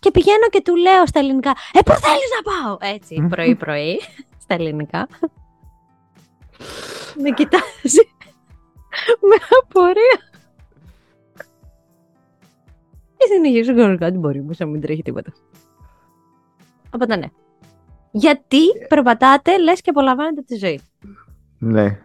Και 0.06 0.12
πηγαίνω 0.12 0.48
και 0.50 0.62
του 0.62 0.76
λέω 0.76 1.06
στα 1.06 1.20
ελληνικά, 1.20 1.50
Ε, 1.50 1.80
πού 1.86 1.92
θέλεις 1.92 2.30
να 2.36 2.52
πάω! 2.52 2.78
Έτσι, 2.94 3.26
πρωί-πρωί, 3.30 4.02
στα 4.38 4.54
ελληνικά. 4.54 5.08
Με 7.22 7.30
κοιτάζει 7.30 8.04
με 9.30 9.36
απορία. 9.62 10.20
Και 13.18 13.26
συνεχίζω 13.34 13.76
κανονικά 13.76 14.12
την 14.12 14.22
πορεία 14.22 14.42
μου, 14.42 14.54
σαν 14.54 14.68
να 14.68 14.74
μην 14.74 14.82
τρέχει 14.82 15.02
τίποτα. 15.02 15.34
Οπότε 16.90 17.16
ναι. 17.16 17.28
Γιατί 18.12 18.62
περπατάτε, 18.90 19.60
λες 19.60 19.82
και 19.82 19.90
απολαμβάνετε 19.90 20.42
τη 20.42 20.56
ζωή. 20.56 20.82
Ναι. 21.58 22.00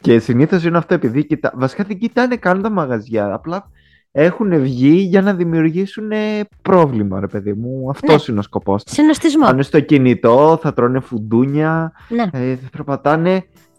Και 0.00 0.18
συνήθως 0.18 0.64
είναι 0.64 0.78
αυτό 0.78 0.94
επειδή 0.94 1.26
κοιτά... 1.26 1.52
βασικά 1.54 1.84
δεν 1.84 1.98
κοιτάνε 1.98 2.36
καν 2.36 2.62
τα 2.62 2.70
μαγαζιά. 2.70 3.32
Απλά 3.32 3.70
έχουν 4.12 4.60
βγει 4.60 4.90
για 4.96 5.22
να 5.22 5.34
δημιουργήσουν 5.34 6.10
ε, 6.10 6.40
πρόβλημα, 6.62 7.20
ρε 7.20 7.26
παιδί 7.26 7.52
μου. 7.52 7.90
Αυτός 7.90 8.16
Ναι. 8.16 8.24
είναι 8.28 8.38
ο 8.38 8.42
σκοπός. 8.42 8.82
Συνοστισμός. 8.86 9.48
Πάνε 9.50 9.62
στο 9.62 9.80
κινητό, 9.80 10.58
θα 10.62 10.72
τρώνε 10.72 11.00
φουντούνια, 11.00 11.92
Ναι. 12.08 12.22
ε, 12.32 12.56
θα 12.56 12.68
περπατάνε. 12.72 13.30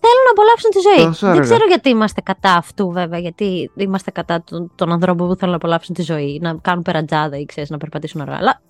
Θέλουν 0.03 0.23
να 0.25 0.31
απολαύσουν 0.31 0.69
τη 0.71 0.79
ζωή. 0.79 1.05
Τόσο 1.05 1.25
Δεν 1.25 1.29
αργά. 1.35 1.41
ξέρω 1.43 1.65
γιατί 1.67 1.89
είμαστε 1.89 2.21
κατά 2.21 2.53
αυτού, 2.53 2.91
βέβαια. 2.91 3.19
Γιατί 3.19 3.71
είμαστε 3.75 4.11
κατά 4.11 4.43
των, 4.43 4.71
των 4.75 4.91
ανθρώπων 4.91 5.27
που 5.27 5.35
θέλουν 5.35 5.50
να 5.51 5.55
απολαύσουν 5.57 5.95
τη 5.95 6.01
ζωή, 6.01 6.39
να 6.41 6.55
κάνουν 6.61 6.83
περατζάδα 6.83 7.38
ή 7.38 7.45
ξέρεις, 7.45 7.69
να 7.69 7.77
περπατήσουν 7.77 8.21
αργά. 8.21 8.35
Αλλά 8.35 8.61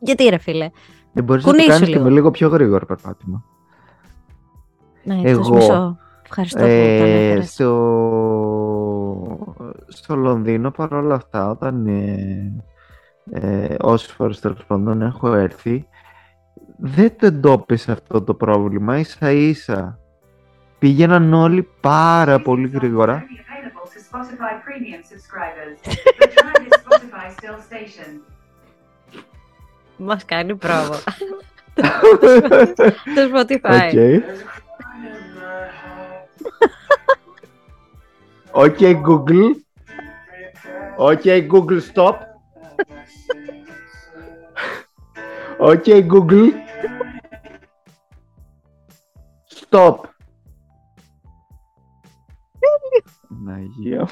γιατί, 0.00 0.24
ρε 0.28 0.38
φίλε; 0.38 0.70
Δεν 1.12 1.24
μπορείς 1.24 1.44
να 1.44 1.50
το 1.50 1.56
Κουνήσου 1.56 1.72
κάνεις 1.72 1.88
και 1.88 1.94
λίγο. 1.94 2.04
με 2.08 2.10
λίγο 2.14 2.30
πιο 2.30 2.48
γρήγορο 2.48 2.86
περπάτημα. 2.86 3.44
Ναι, 5.04 5.14
Εγώ, 5.24 5.28
Εγώ, 5.40 5.54
μισό. 5.54 5.98
Ευχαριστώ 6.24 6.58
που 6.58 6.64
το 6.64 6.70
Ε, 6.70 7.00
ανέφερες. 7.00 7.50
στο... 7.50 7.68
στο 9.88 10.16
Λονδίνο 10.16 10.70
παρόλα 10.70 11.14
αυτά 11.14 11.50
όταν 11.50 11.86
ε, 11.86 12.52
ε, 13.30 13.74
όσες 13.80 14.12
φορές 14.12 14.40
τέλος 14.40 14.64
πάντων 14.66 15.02
έχω 15.02 15.34
έρθει 15.34 15.88
δεν 16.78 17.16
το 17.18 17.26
εντόπισα 17.26 17.92
αυτό 17.92 18.22
το 18.22 18.34
πρόβλημα 18.34 18.98
ίσα 18.98 19.30
ίσα 19.30 19.98
πήγαιναν 20.78 21.34
όλοι 21.34 21.68
πάρα 21.80 22.40
πολύ 22.40 22.68
γρήγορα 22.68 23.24
Available 23.60 23.86
to 23.94 23.98
Spotify 24.10 24.52
Premium 24.66 25.02
subscribers. 25.12 25.76
But 26.18 26.30
try 26.36 26.54
this 26.64 26.74
Spotify 26.84 27.26
still 27.38 27.58
station. 27.70 28.20
Μας 29.96 30.24
κάνει 30.24 30.56
πρόβο. 30.56 30.94
το 33.14 33.22
Spotify. 33.34 34.20
OK. 38.52 38.76
Okay, 38.78 38.94
Google. 39.08 39.54
Okay, 40.98 41.46
Google, 41.52 41.80
stop. 41.80 42.16
Okay, 45.58 46.00
Google. 46.12 46.48
Stop. 49.60 49.96
Παναγία 53.28 54.00
μου. 54.00 54.08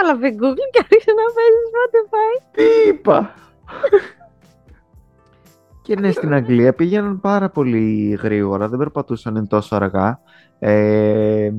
Αλλά 0.00 0.18
πει 0.18 0.36
Google 0.40 0.68
και 0.70 0.78
άρχισε 0.78 1.12
να 1.12 1.24
παίζεις 1.34 1.66
Spotify. 1.74 2.32
Τι 2.52 2.88
είπα; 2.88 3.34
Και 5.82 5.94
ναι, 6.00 6.10
στην 6.10 6.34
Αγγλία 6.34 6.74
πήγαιναν 6.74 7.20
πάρα 7.20 7.48
πολύ 7.50 8.18
γρήγορα, 8.22 8.68
δεν 8.68 8.78
περπατούσαν 8.78 9.48
τόσο 9.48 9.76
αργά. 9.76 10.20
Ε, 10.58 11.52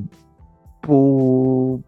που, 0.86 1.86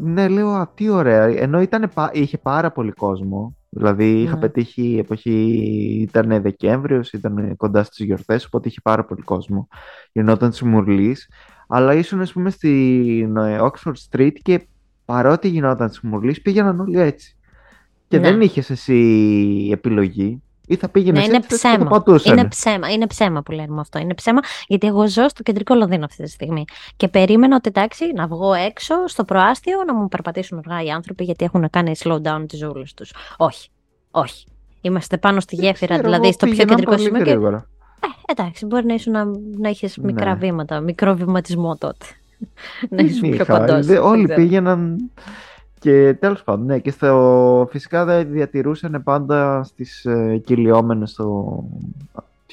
ναι, 0.00 0.28
λέω, 0.28 0.48
α, 0.48 0.68
τι 0.74 0.88
ωραία. 0.88 1.22
Ενώ 1.24 1.60
ήταν, 1.60 1.90
είχε 2.12 2.38
πάρα 2.38 2.70
πολύ 2.72 2.92
κόσμο. 2.92 3.56
Δηλαδή, 3.68 4.20
είχα 4.22 4.34
Ναι. 4.34 4.40
πετύχει 4.40 4.82
η 4.82 4.98
εποχή, 4.98 6.08
ήταν 6.10 6.42
Δεκέμβριος, 6.42 7.12
ήταν 7.12 7.56
κοντά 7.56 7.82
στις 7.82 8.06
γιορτές, 8.06 8.44
οπότε 8.44 8.68
είχε 8.68 8.80
πάρα 8.82 9.04
πολύ 9.04 9.22
κόσμο. 9.22 9.68
Γινόταν 10.12 10.50
της 10.50 10.62
Μουρλής. 10.62 11.28
Αλλά 11.68 11.94
ήσουν, 11.94 12.20
ας 12.20 12.32
πούμε, 12.32 12.50
στην 12.50 13.36
ε, 13.36 13.58
Oxford 13.60 13.92
Street 14.10 14.32
και 14.42 14.66
παρότι 15.04 15.48
γινόταν 15.48 15.88
της 15.88 16.00
Μουρλής, 16.00 16.42
πήγαιναν 16.42 16.80
όλοι 16.80 17.00
έτσι. 17.00 17.36
Και 18.08 18.18
Ναι. 18.18 18.30
δεν 18.30 18.40
είχες 18.40 18.70
εσύ 18.70 19.68
επιλογή. 19.72 20.42
Ή 20.66 20.76
θα 20.76 20.88
πήγαινε 20.88 21.18
Ναι, 21.18 21.24
είναι 21.24 21.36
έτσι, 21.36 21.56
θα 21.56 21.68
το 21.68 21.74
ψέμα. 21.76 21.90
πατούσανε. 21.90 22.40
Είναι 22.40 22.48
ψέμα, 22.48 22.92
είναι 22.92 23.06
ψέμα 23.06 23.42
που 23.42 23.52
λένε 23.52 23.80
αυτό. 23.80 23.98
Είναι 23.98 24.14
ψέμα 24.14 24.40
γιατί 24.66 24.86
εγώ 24.86 25.08
ζω 25.08 25.28
στο 25.28 25.42
κεντρικό 25.42 25.74
Λονδίνο 25.74 26.04
αυτή 26.04 26.22
τη 26.22 26.30
στιγμή. 26.30 26.64
Και 26.96 27.08
περίμενα 27.08 27.56
ότι 27.56 27.68
εντάξει 27.68 28.04
να 28.14 28.26
βγω 28.26 28.52
έξω 28.52 28.94
στο 29.06 29.24
προάστιο 29.24 29.76
να 29.86 29.94
μου 29.94 30.08
περπατήσουν 30.08 30.58
αργά 30.66 30.82
οι 30.82 30.90
άνθρωποι 30.90 31.24
γιατί 31.24 31.44
έχουν 31.44 31.70
κάνει 31.70 31.92
slow 31.98 32.20
down 32.22 32.44
τις 32.48 32.58
ζούλες 32.58 32.94
τους. 32.94 33.12
Όχι. 33.36 33.68
Όχι. 34.10 34.46
Είμαστε 34.80 35.16
πάνω 35.18 35.40
στη 35.40 35.54
γέφυρα, 35.54 35.92
Ξέρω, 35.94 36.02
δηλαδή 36.02 36.24
εγώ 36.24 36.32
στο 36.32 36.46
πιο 36.46 36.54
πήγαινα 36.54 36.70
κεντρικό 36.70 36.90
πολύ 36.90 37.02
σημείο. 37.04 37.22
Και... 37.24 37.30
γρήγορα. 37.30 37.66
Ε, 38.00 38.32
εντάξει, 38.32 38.66
μπορεί 38.66 38.86
να, 38.86 38.94
ήσουν 38.94 39.12
να, 39.12 39.24
να 39.58 39.68
είχε 39.68 39.86
Ναι. 39.96 40.04
μικρά 40.04 40.34
βήματα, 40.34 40.80
μικρό 40.80 41.14
βηματισμό 41.14 41.76
τότε. 41.76 42.06
να 42.90 42.96
Δεν 42.96 43.06
ήσουν 43.06 43.20
πιο 43.30 43.42
είχα, 43.42 43.58
κοντό. 43.58 43.82
δε- 43.82 43.98
όλοι 43.98 44.26
πήγαιναν 44.34 45.10
και 45.86 46.14
τέλος 46.20 46.42
πάντων, 46.42 46.66
ναι, 46.66 46.78
και 46.78 46.90
στο, 46.90 47.68
φυσικά 47.70 48.04
δεν 48.04 48.30
διατηρούσαν 48.30 49.00
πάντα 49.04 49.64
στις 49.64 50.04
ε, 50.04 50.42
κυλιόμενες 50.44 51.10
στο 51.10 51.62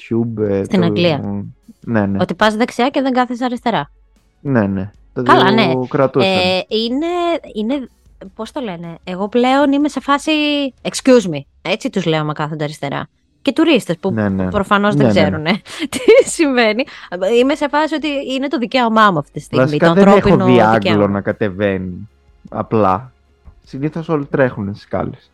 tube. 0.00 0.42
ε, 0.48 0.64
Στην 0.64 0.80
το- 0.80 0.86
Αγγλία. 0.86 1.44
Ναι, 1.80 2.06
ναι, 2.06 2.18
Ότι 2.20 2.34
πας 2.34 2.56
δεξιά 2.56 2.88
και 2.88 3.00
δεν 3.02 3.12
κάθεσαι 3.12 3.44
αριστερά. 3.44 3.90
ναι, 4.40 4.66
ναι. 4.66 4.90
Το 5.12 5.22
Καλά, 5.22 5.50
ναι. 5.50 5.72
κρατούσαν. 5.88 6.30
Ε, 6.30 6.64
είναι, 6.68 7.06
είναι, 7.54 7.88
πώς 8.34 8.52
το 8.52 8.60
λένε, 8.60 8.98
εγώ 9.04 9.28
πλέον 9.28 9.72
είμαι 9.72 9.88
σε 9.88 10.00
φάση 10.00 10.30
excuse 10.82 11.30
me, 11.34 11.38
έτσι 11.62 11.90
τους 11.90 12.04
λέω 12.06 12.20
άμα 12.20 12.32
κάθονται 12.32 12.64
αριστερά. 12.64 13.06
Και 13.42 13.52
τουρίστες 13.52 13.96
που 13.98 14.10
ναι, 14.12 14.28
ναι. 14.28 14.48
προφανώς 14.50 14.94
Ναι, 14.94 15.04
δεν 15.04 15.12
ναι. 15.14 15.20
ξέρουν 15.20 15.44
τι 15.92 16.28
συμβαίνει. 16.30 16.84
Είμαι 17.40 17.54
σε 17.54 17.68
φάση 17.68 17.94
ότι 17.94 18.08
είναι 18.34 18.48
το 18.48 18.58
δικαίωμά 18.58 19.10
μου 19.10 19.18
αυτή 19.18 19.32
τη 19.32 19.40
στιγμή, 19.40 19.64
Βασικά 19.64 19.86
το 19.88 19.94
δεν 19.94 20.06
έχω 20.06 20.14
ανθρώπινο 20.16 20.44
δει 20.44 20.60
Άγγλο 20.60 20.78
δικαίωμα. 20.78 21.06
να 21.08 21.20
κατεβαίνει 21.20 22.08
απλά. 22.50 23.12
Συνήθως 23.64 24.08
όλοι 24.08 24.26
τρέχουν 24.26 24.68
στις 24.68 24.82
σκάλες. 24.82 25.30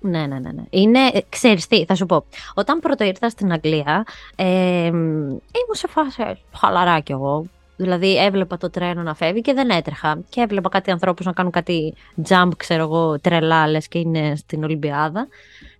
Ναι, 0.00 0.26
ναι, 0.26 0.38
ναι. 0.38 0.50
ναι. 0.52 0.62
Είναι, 0.70 0.98
ε, 1.12 1.20
ξέρεις 1.28 1.66
τι, 1.66 1.84
θα 1.84 1.94
σου 1.94 2.06
πω. 2.06 2.24
Όταν 2.54 2.78
πρώτο 2.78 3.04
ήρθα 3.04 3.28
στην 3.28 3.52
Αγγλία, 3.52 4.04
ε, 4.36 4.90
μ, 4.92 4.96
ήμουν 5.30 5.72
σε 5.72 5.88
φάση 5.88 6.22
ε, 6.22 6.32
χαλαρά 6.56 7.00
κι 7.00 7.12
εγώ. 7.12 7.46
Δηλαδή 7.76 8.16
έβλεπα 8.18 8.56
το 8.56 8.70
τρένο 8.70 9.02
να 9.02 9.14
φεύγει 9.14 9.40
και 9.40 9.52
δεν 9.52 9.70
έτρεχα. 9.70 10.18
Και 10.28 10.40
έβλεπα 10.40 10.68
κάτι 10.68 10.90
ανθρώπους 10.90 11.26
να 11.26 11.32
κάνουν 11.32 11.52
κάτι 11.52 11.94
jump, 12.28 12.50
ξέρω 12.56 12.82
εγώ, 12.82 13.20
τρελά, 13.20 13.68
λες 13.68 13.88
και 13.88 13.98
είναι 13.98 14.36
στην 14.36 14.64
Ολυμπιάδα. 14.64 15.28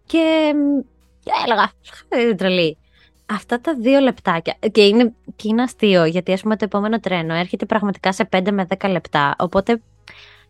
Και, 0.06 0.54
μ, 0.54 0.80
και 1.22 1.30
έλεγα, 1.44 1.70
«Ε, 2.08 2.34
τρελή. 2.34 2.76
Αυτά 3.26 3.60
τα 3.60 3.74
δύο 3.74 4.00
λεπτάκια. 4.00 4.56
Και 4.72 4.82
είναι, 4.82 5.12
και 5.36 5.48
είναι 5.48 5.62
αστείο, 5.62 6.04
γιατί 6.04 6.32
ας 6.32 6.42
πούμε 6.42 6.56
το 6.56 6.64
επόμενο 6.64 7.00
τρένο 7.00 7.34
έρχεται 7.34 7.66
πραγματικά 7.66 8.12
σε 8.12 8.28
5 8.32 8.50
με 8.52 8.66
10 8.78 8.90
λεπτά. 8.90 9.34
Οπότε 9.38 9.80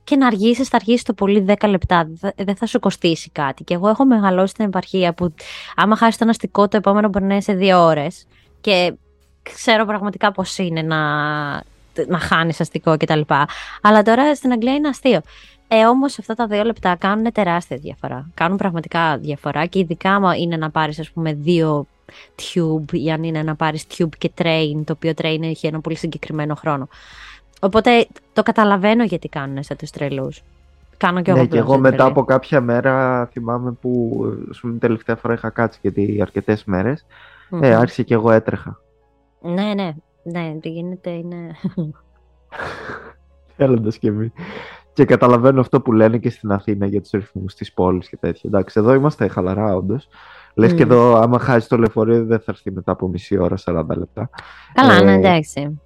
και 0.05 0.17
να 0.17 0.27
αργήσεις, 0.27 0.69
θα 0.69 0.77
αργήσεις 0.77 1.03
το 1.03 1.13
πολύ 1.13 1.41
10 1.41 1.69
λεπτά. 1.69 2.09
Δεν- 2.11 2.33
Δεν 2.37 2.57
θα 2.57 2.67
σου 2.67 2.79
κοστίσει 2.81 3.31
κάτι. 3.31 3.65
Και 3.65 3.75
εγώ 3.75 3.89
έχω 3.89 4.05
μεγαλώσει 4.05 4.53
στην 4.53 4.65
επαρχία 4.65 5.13
που 5.15 5.35
άμα 5.77 5.97
χάσεις 5.97 6.17
το 6.19 6.27
αστικό, 6.29 6.69
το 6.69 6.77
επόμενο 6.77 7.09
μπορεί 7.09 7.25
να 7.25 7.33
είναι 7.33 7.43
σε 7.43 7.53
δύο 7.55 7.85
ώρες. 7.85 8.27
Και 8.61 8.93
ξέρω 9.43 9.85
πραγματικά 9.85 10.33
πώς 10.33 10.59
είναι 10.59 10.83
να, 10.83 10.99
να 12.07 12.19
χάνεις 12.19 12.61
αστικό 12.61 12.97
κτλ. 12.97 13.21
Αλλά 13.83 14.03
τώρα 14.03 14.35
στην 14.35 14.53
Αγγλία 14.53 14.75
είναι 14.75 14.89
αστείο. 14.89 15.21
Ε, 15.69 15.87
όμως 15.87 16.19
αυτά 16.19 16.35
τα 16.35 16.47
δύο 16.47 16.63
λεπτά 16.63 16.97
κάνουν 16.97 17.33
τεράστια 17.33 17.77
διαφορά. 17.77 18.31
Κάνουν 18.35 18.57
πραγματικά 18.57 19.19
διαφορά 19.19 19.67
και 19.67 19.79
ειδικά 19.79 20.15
άμα 20.15 20.37
είναι 20.37 20.57
να 20.57 20.71
πάρεις, 20.71 20.99
ας 20.99 21.11
πούμε, 21.11 21.33
δύο 21.33 21.87
tube 22.37 22.93
ή 22.93 23.11
αν 23.11 23.23
είναι 23.23 23.43
να 23.43 23.55
πάρεις 23.57 23.85
tube 23.99 24.09
και 24.19 24.31
train, 24.43 24.83
το 24.85 24.93
οποίο 24.93 25.13
train 25.17 25.39
έχει 25.43 25.67
ένα 25.67 25.81
πολύ 25.81 25.97
συγκεκριμένο 25.97 26.55
χρόνο. 26.55 26.89
Οπότε 27.65 28.07
το 28.33 28.43
καταλαβαίνω 28.43 29.05
γιατί 29.05 29.29
κάνουν 29.29 29.63
σε 29.63 29.75
τους 29.77 29.91
τρελούς. 29.91 30.43
Κάνω 30.97 31.23
και 31.23 31.31
εγώ 31.31 31.39
Ναι, 31.41 31.45
και 31.45 31.51
πλέον 31.51 31.65
εγώ 31.65 31.73
σαν 31.73 31.83
μετά 31.83 31.97
τρελή. 31.97 32.11
από 32.11 32.25
κάποια 32.25 32.61
μέρα 32.61 33.27
θυμάμαι 33.33 33.73
που 33.73 34.23
ας 34.51 34.61
πούμε, 34.61 34.79
τελευταία 34.79 35.17
φορά 35.17 35.35
είχα 35.35 35.51
κάτσει 35.51 35.79
γιατί 35.83 36.19
αρκετές 36.23 36.65
μέρες 36.65 37.07
Μμμ. 37.51 37.63
ε, 37.63 37.75
άρχισε 37.75 38.03
και 38.03 38.15
εγώ 38.15 38.31
έτρεχα. 38.31 38.79
Ναι, 39.41 39.75
ναι. 39.75 39.93
Ναι, 40.23 40.55
τι 40.61 40.69
γίνεται 40.69 41.11
είναι. 41.11 41.51
Θέλοντας 43.57 43.99
και 43.99 44.09
εμείς. 44.09 44.31
Και 44.93 45.05
καταλαβαίνω 45.05 45.61
αυτό 45.61 45.81
που 45.81 45.93
λένε 45.93 46.19
και 46.19 46.31
στην 46.31 46.53
Αθήνα 46.53 46.87
για 46.87 47.01
τους 47.01 47.11
ρυθμούς 47.11 47.55
της 47.55 47.73
πόλης 47.73 48.09
και 48.09 48.17
τέτοια. 48.17 48.43
Εντάξει, 48.45 48.81
εδώ 48.81 48.95
είμαστε 48.95 49.29
χαλαρά 49.29 49.75
όντως. 49.75 50.09
Λες 50.55 50.73
και 50.75 50.85
Μμ. 50.85 50.91
εδώ 50.91 51.15
άμα 51.17 51.39
χάσεις 51.39 51.69
το 51.69 51.77
λεωφορείο 51.79 52.25
δεν 52.25 52.39
θα 52.39 52.45
έρθει 52.49 52.71
μετά 52.71 52.93
από 52.93 53.09
μισή 53.09 53.39
ώρα, 53.39 53.57
40 53.65 53.85
λεπτά. 53.97 54.31
Καλά, 54.73 55.03
ναι, 55.03 55.13
Ε, 55.13 55.15
εντάξει. 55.15 55.81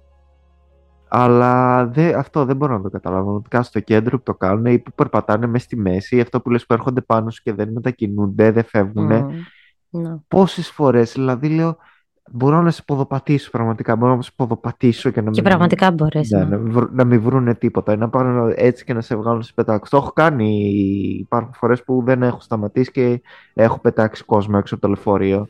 Αλλά 1.07 1.85
δε, 1.87 2.13
αυτό 2.17 2.45
δεν 2.45 2.55
μπορώ 2.55 2.73
να 2.77 2.81
το 2.83 2.89
καταλάβω. 2.89 3.35
Ειδικά 3.37 3.63
στο 3.63 3.79
κέντρο 3.79 4.17
που 4.17 4.23
το 4.23 4.33
κάνουν 4.33 4.65
ή 4.65 4.79
που 4.79 4.91
περπατάνε 4.95 5.47
μέσα 5.47 5.65
στη 5.65 5.75
μέση, 5.77 6.15
ή 6.15 6.19
αυτό 6.19 6.41
που 6.41 6.49
λες 6.49 6.65
που 6.65 6.73
έρχονται 6.73 7.01
πάνω 7.01 7.29
σου 7.29 7.41
και 7.43 7.53
δεν 7.53 7.69
μετακινούνται, 7.71 8.51
δεν 8.51 8.63
φεύγουν. 8.63 9.05
Μμ. 9.05 9.29
Ναι. 9.89 10.15
Πόσες 10.27 10.69
φορές, 10.69 11.11
δηλαδή 11.11 11.49
λέω, 11.49 11.77
μπορώ 12.31 12.61
να 12.61 12.71
σε 12.71 12.83
ποδοπατήσω 12.85 13.49
πραγματικά. 13.51 13.95
Μπορώ 13.95 14.15
να 14.15 14.21
σε 14.21 14.31
ποδοπατήσω 14.35 15.09
και 15.09 15.21
να 15.21 15.25
Και 15.31 15.41
μην- 15.41 15.43
πραγματικά 15.49 15.91
μπορείς. 15.91 16.29
Ναι, 16.31 16.43
να, 16.43 16.57
μην 16.57 16.71
βρω- 16.71 16.89
να 16.91 17.03
μην 17.03 17.21
βρούνε 17.21 17.53
τίποτα. 17.55 17.93
Ή 17.93 17.97
να 17.97 18.09
πάνε 18.09 18.53
έτσι 18.57 18.83
και 18.85 18.93
να 18.93 19.01
σε 19.01 19.15
βγάλουν 19.15 19.41
σε 19.43 19.51
πετάξεις. 19.55 19.89
Το 19.89 19.97
έχω 19.97 20.11
κάνει. 20.11 20.49
Υπάρχουν 21.19 21.53
φορές 21.53 21.83
που 21.83 22.01
δεν 22.05 22.23
έχω 22.23 22.39
σταματήσει 22.41 22.91
και 22.91 23.21
έχω 23.53 23.79
πετάξει 23.79 24.23
κόσμο 24.25 24.55
έξω 24.59 24.73
από 24.75 24.83
το 24.83 24.89
λεωφορείο. 24.93 25.47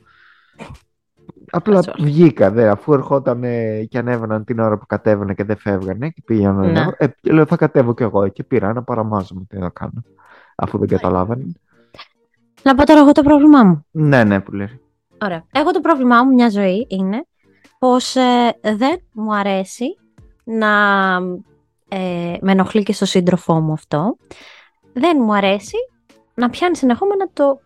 Απλά 1.51 1.79
That's 1.79 1.89
all. 1.89 1.95
βγήκα, 1.99 2.51
δε, 2.51 2.69
αφού 2.69 2.93
ερχόταν 2.93 3.43
ε, 3.43 3.83
και 3.83 3.97
ανέβαιναν 3.97 4.43
την 4.43 4.59
ώρα 4.59 4.77
που 4.77 4.85
κατέβαινα 4.85 5.33
και 5.33 5.43
δεν 5.43 5.57
φεύγανε 5.57 6.09
και 6.09 6.21
πήγαιναν. 6.25 6.71
Ναι. 6.71 6.85
Ε, 6.97 7.07
και 7.21 7.31
λέω 7.31 7.45
θα 7.45 7.55
κατέβω 7.55 7.93
κι 7.93 8.03
εγώ 8.03 8.27
και 8.27 8.43
πήρα 8.43 8.73
να 8.73 8.83
παραμάζομαι 8.83 9.45
τι 9.49 9.57
να 9.57 9.69
κάνω. 9.69 10.03
Αφού 10.55 10.77
δεν 10.77 10.87
καταλάβανε. 10.87 11.45
Να 12.63 12.75
πω 12.75 12.85
τώρα 12.85 12.99
εγώ 12.99 13.11
το 13.11 13.21
πρόβλημά 13.23 13.63
μου. 13.63 13.85
Ναι, 13.91 14.23
ναι, 14.23 14.39
που 14.39 14.51
λέει. 14.51 14.81
Ωραία. 15.23 15.43
Εγώ 15.51 15.71
το 15.71 15.79
πρόβλημά 15.81 16.23
μου 16.23 16.33
μια 16.33 16.49
ζωή 16.49 16.87
είναι 16.89 17.25
πως 17.79 18.15
ε, 18.15 18.59
δεν 18.61 19.01
μου 19.11 19.35
αρέσει 19.35 19.85
να 20.43 20.67
ε, 21.87 22.35
με 22.41 22.51
ενοχλεί 22.51 22.83
και 22.83 22.93
στο 22.93 23.05
σύντροφό 23.05 23.59
μου 23.59 23.71
αυτό. 23.71 24.17
Δεν 24.93 25.17
μου 25.21 25.35
αρέσει 25.35 25.75
να 26.33 26.49
πιάνει 26.49 26.75
συνεχόμενα 26.75 27.29
το 27.33 27.59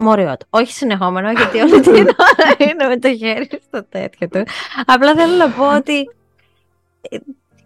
μόριό 0.00 0.36
του. 0.36 0.46
Όχι 0.50 0.72
συνεχόμενο, 0.72 1.30
γιατί 1.30 1.60
όλη 1.60 1.80
την 1.80 2.08
ώρα 2.28 2.70
είναι 2.70 2.86
με 2.86 2.98
το 2.98 3.16
χέρι 3.16 3.48
στο 3.66 3.84
τέτοιο 3.84 4.28
του. 4.28 4.42
Απλά 4.86 5.14
θέλω 5.14 5.36
να 5.36 5.50
πω 5.50 5.76
ότι, 5.76 6.10
ε, 7.10 7.16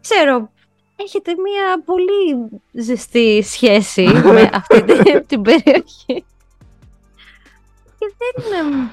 ξέρω, 0.00 0.50
έχετε 0.96 1.32
μια 1.32 1.82
πολύ 1.84 2.48
ζεστή 2.72 3.42
σχέση 3.42 4.06
με 4.34 4.50
αυτή 4.52 4.82
την, 4.82 5.26
την 5.26 5.42
περιοχή. 5.42 6.24
Και 7.98 8.12
δεν, 8.18 8.58
εμ, 8.60 8.88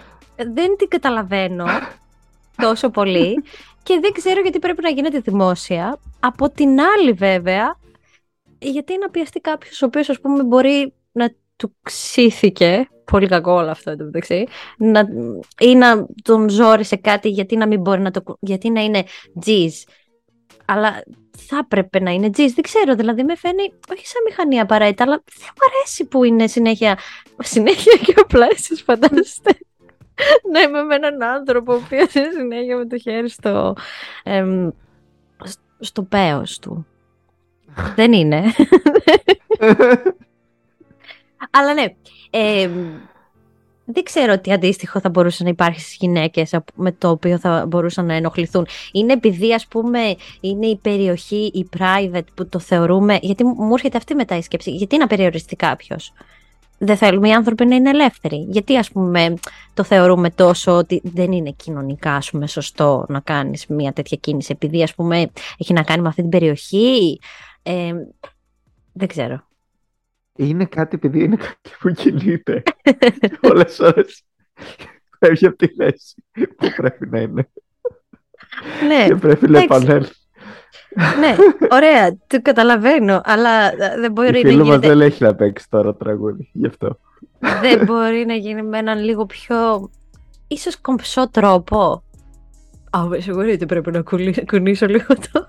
δεν 0.53 0.75
την 0.77 0.87
καταλαβαίνω 0.87 1.65
τόσο 2.55 2.89
πολύ 2.89 3.43
και 3.83 3.99
δεν 4.01 4.11
ξέρω 4.11 4.41
γιατί 4.41 4.59
πρέπει 4.59 4.81
να 4.81 4.89
γίνεται 4.89 5.19
δημόσια. 5.19 5.99
Από 6.19 6.49
την 6.49 6.79
άλλη 6.81 7.11
βέβαια, 7.11 7.77
γιατί 8.59 8.97
να 8.97 9.09
πιαστεί 9.09 9.39
κάποιος 9.39 9.81
ο 9.81 9.85
οποίος 9.85 10.09
ας 10.09 10.19
πούμε 10.19 10.43
μπορεί 10.43 10.93
να 11.11 11.29
του 11.55 11.75
ξύθηκε, 11.81 12.87
πολύ 13.11 13.27
κακό 13.27 13.51
όλο 13.51 13.69
αυτό 13.69 13.95
το 13.95 14.03
μεταξύ, 14.03 14.45
να, 14.77 15.07
ή 15.59 15.75
να 15.75 16.05
τον 16.23 16.49
ζόρισε 16.49 16.95
κάτι 16.95 17.29
γιατί 17.29 17.55
να 17.55 17.67
μην 17.67 17.79
μπορεί 17.81 18.01
να 18.01 18.11
το, 18.11 18.23
γιατί 18.39 18.69
να 18.69 18.81
είναι 18.81 19.03
τζιζ. 19.39 19.73
Αλλά 20.65 21.03
θα 21.37 21.57
έπρεπε 21.57 21.99
να 21.99 22.11
είναι 22.11 22.29
τζιζ, 22.29 22.53
δεν 22.53 22.63
ξέρω, 22.63 22.95
δηλαδή 22.95 23.23
με 23.23 23.35
φαίνει 23.35 23.73
όχι 23.91 24.07
σαν 24.07 24.21
μηχανή 24.27 24.59
απαραίτητα, 24.59 25.03
αλλά 25.03 25.23
δεν 25.25 25.47
μου 25.47 25.65
αρέσει 25.69 26.05
που 26.05 26.23
είναι 26.23 26.47
συνέχεια, 26.47 26.99
συνέχεια 27.39 27.97
και 28.05 28.13
απλά 28.17 28.47
εσείς 28.51 28.81
φαντάζεστε. 28.81 29.57
να 30.51 30.59
είμαι 30.61 30.83
με 30.83 30.95
έναν 30.95 31.23
άνθρωπο 31.23 31.73
ο 31.73 31.75
οποίος 31.75 32.11
συνέχεια 32.11 32.77
με 32.77 32.85
το 32.85 32.97
χέρι 32.97 33.29
στο, 33.29 33.75
εμ, 34.23 34.69
σ- 35.43 35.59
στο 35.79 36.03
πέος 36.03 36.59
του. 36.59 36.85
Δεν 37.95 38.13
είναι. 38.13 38.43
Αλλά 41.49 41.73
ναι, 41.73 41.85
εμ, 42.29 42.71
δεν 43.85 44.03
ξέρω 44.03 44.39
τι 44.39 44.51
αντίστοιχο 44.51 44.99
θα 44.99 45.09
μπορούσε 45.09 45.43
να 45.43 45.49
υπάρχει 45.49 45.79
στις 45.79 45.95
γυναίκες 45.99 46.53
απ- 46.53 46.67
με 46.75 46.91
το 46.91 47.09
οποίο 47.09 47.37
θα 47.39 47.65
μπορούσαν 47.67 48.05
να 48.05 48.13
ενοχληθούν. 48.13 48.67
Είναι 48.91 49.13
επειδή 49.13 49.53
ας 49.53 49.67
πούμε 49.67 49.99
είναι 50.41 50.65
η 50.67 50.77
περιοχή, 50.77 51.51
η 51.53 51.69
private 51.77 52.25
που 52.35 52.49
το 52.49 52.59
θεωρούμε, 52.59 53.19
γιατί 53.21 53.43
μου 53.43 53.53
μου 53.63 53.73
έρχεται 53.73 53.97
αυτή 53.97 54.15
μετά 54.15 54.37
η 54.37 54.41
σκέψη, 54.41 54.71
γιατί 54.71 54.97
να 54.97 55.07
περιοριστεί 55.07 55.55
κάποιος; 55.55 56.13
Δεν 56.77 56.97
θέλουμε 56.97 57.27
οι 57.27 57.31
άνθρωποι 57.33 57.65
να 57.65 57.75
είναι 57.75 57.89
ελεύθεροι. 57.89 58.45
Γιατί 58.49 58.77
ας 58.77 58.91
πούμε 58.91 59.33
το 59.73 59.83
θεωρούμε 59.83 60.29
τόσο 60.29 60.71
ότι 60.71 61.01
δεν 61.03 61.31
είναι 61.31 61.51
κοινωνικά 61.51 62.15
ας 62.15 62.29
πούμε, 62.29 62.47
σωστό 62.47 63.05
να 63.09 63.19
κάνεις 63.19 63.65
μια 63.67 63.93
τέτοια 63.93 64.17
κίνηση 64.21 64.51
επειδή 64.51 64.83
ας 64.83 64.95
πούμε 64.95 65.31
έχει 65.57 65.73
να 65.73 65.83
κάνει 65.83 66.01
με 66.01 66.07
αυτή 66.07 66.21
την 66.21 66.29
περιοχή; 66.31 67.19
Ε, 67.63 67.91
δεν 68.93 69.07
ξέρω. 69.07 69.43
Είναι 70.35 70.65
κάτι 70.65 70.95
επειδή 70.95 71.23
είναι 71.23 71.35
κάτι 71.35 71.69
που 71.79 71.89
κινείται. 71.91 72.63
Όλες 73.51 73.79
ώρες 73.79 74.23
φεύγει 75.19 75.45
από 75.45 75.55
τη 75.55 75.67
θέση 75.67 76.23
που 76.31 76.73
πρέπει 76.75 77.07
να 77.09 77.19
είναι. 77.19 77.49
ναι, 78.87 79.05
Και 79.07 79.15
πρέπει 79.15 79.49
να 79.49 79.59
εντάξει. 79.59 79.77
επανέλθει. 79.83 80.13
ναι, 81.19 81.35
ωραία, 81.71 82.17
το 82.27 82.41
καταλαβαίνω, 82.41 83.21
αλλά 83.23 83.71
ε, 83.71 83.75
δεν 83.95 84.03
Η 84.03 84.09
μπορεί, 84.09 84.31
να 84.31 84.37
φίλη 84.49 84.57
μας 84.57 84.65
γίνεται, 84.67 84.87
δεν 84.87 85.01
έχει 85.01 85.23
να 85.23 85.35
παίξει 85.35 85.69
τώρα 85.69 85.95
τραγούδι, 85.95 86.49
γι' 86.53 86.67
αυτό. 86.67 86.99
δεν 87.61 87.85
μπορεί 87.85 88.25
να 88.25 88.33
γίνει 88.33 88.61
με 88.63 88.77
έναν 88.77 88.99
λίγο 89.03 89.25
πιο 89.25 89.89
ίσως 90.47 90.81
κομψό 90.81 91.29
τρόπο. 91.29 92.03
Α, 92.97 93.03
με 93.05 93.19
συγχωρείτε, 93.19 93.65
πρέπει 93.65 93.91
να 93.91 94.01
κουλή- 94.01 94.49
κουνήσω 94.51 94.85
λίγο 94.85 95.07
το, 95.31 95.47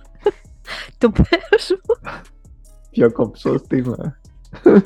το 0.99 1.11
πέρας 1.11 1.71
μου. 1.71 2.13
Πιο 2.91 3.13
κομψός 3.13 3.63
τι 3.67 3.83
είναι. 4.65 4.83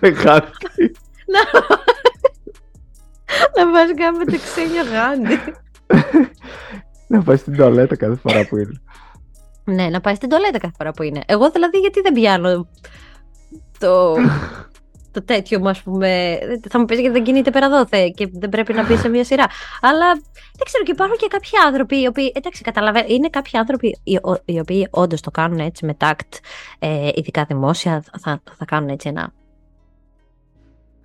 Δεν 0.00 0.16
χάθη. 0.16 0.92
να, 1.26 1.40
να 3.56 3.66
μας 3.70 3.94
κάνουμε 3.96 4.24
το 4.24 4.38
ξένιο 4.38 4.82
γάντι. 4.92 5.38
Να 7.06 7.22
πάει 7.22 7.36
στην 7.36 7.56
τουαλέτα 7.56 7.96
κάθε 7.96 8.14
φορά 8.16 8.46
που 8.46 8.56
είναι. 8.56 8.80
ναι, 9.64 9.88
να 9.88 10.00
πάει 10.00 10.14
στην 10.14 10.28
τολέτα 10.28 10.58
κάθε 10.58 10.74
φορά 10.76 10.90
που 10.90 11.02
είναι. 11.02 11.20
Εγώ 11.26 11.50
δηλαδή 11.50 11.78
γιατί 11.78 12.00
δεν 12.00 12.12
πιάνω 12.12 12.68
το, 13.78 14.16
το 15.12 15.22
τέτοιο 15.22 15.58
μου, 15.60 15.68
ας 15.68 15.82
πούμε. 15.82 16.38
Θα 16.70 16.78
μου 16.78 16.84
πεις 16.84 16.98
γιατί 16.98 17.14
δεν 17.14 17.24
κινείται 17.24 17.50
πέρα 17.50 17.68
δόθε 17.68 18.08
και 18.08 18.28
δεν 18.32 18.48
πρέπει 18.48 18.72
να 18.72 18.84
μπει 18.86 18.96
σε 18.96 19.08
μια 19.08 19.24
σειρά. 19.24 19.46
Αλλά 19.80 20.12
δεν 20.52 20.64
ξέρω, 20.64 20.84
και 20.84 20.90
υπάρχουν 20.92 21.16
και 21.16 21.26
κάποιοι 21.30 21.50
άνθρωποι 21.66 22.00
οι 22.00 22.06
οποίοι. 22.06 22.32
Εντάξει, 22.34 22.62
καταλαβαίνω. 22.62 23.06
Είναι 23.08 23.28
κάποιοι 23.28 23.58
άνθρωποι 23.58 23.98
οι, 24.04 24.16
ο- 24.16 24.42
οι 24.44 24.58
οποίοι 24.58 24.88
όντως 24.90 25.20
το 25.20 25.30
κάνουν 25.30 25.58
έτσι 25.58 25.86
με 25.86 25.94
τάκτ, 25.94 26.34
ε, 26.78 27.08
ειδικά 27.14 27.44
δημόσια, 27.44 28.04
θα, 28.20 28.42
θα 28.58 28.64
κάνουν 28.64 28.88
έτσι 28.88 29.08
ένα. 29.08 29.32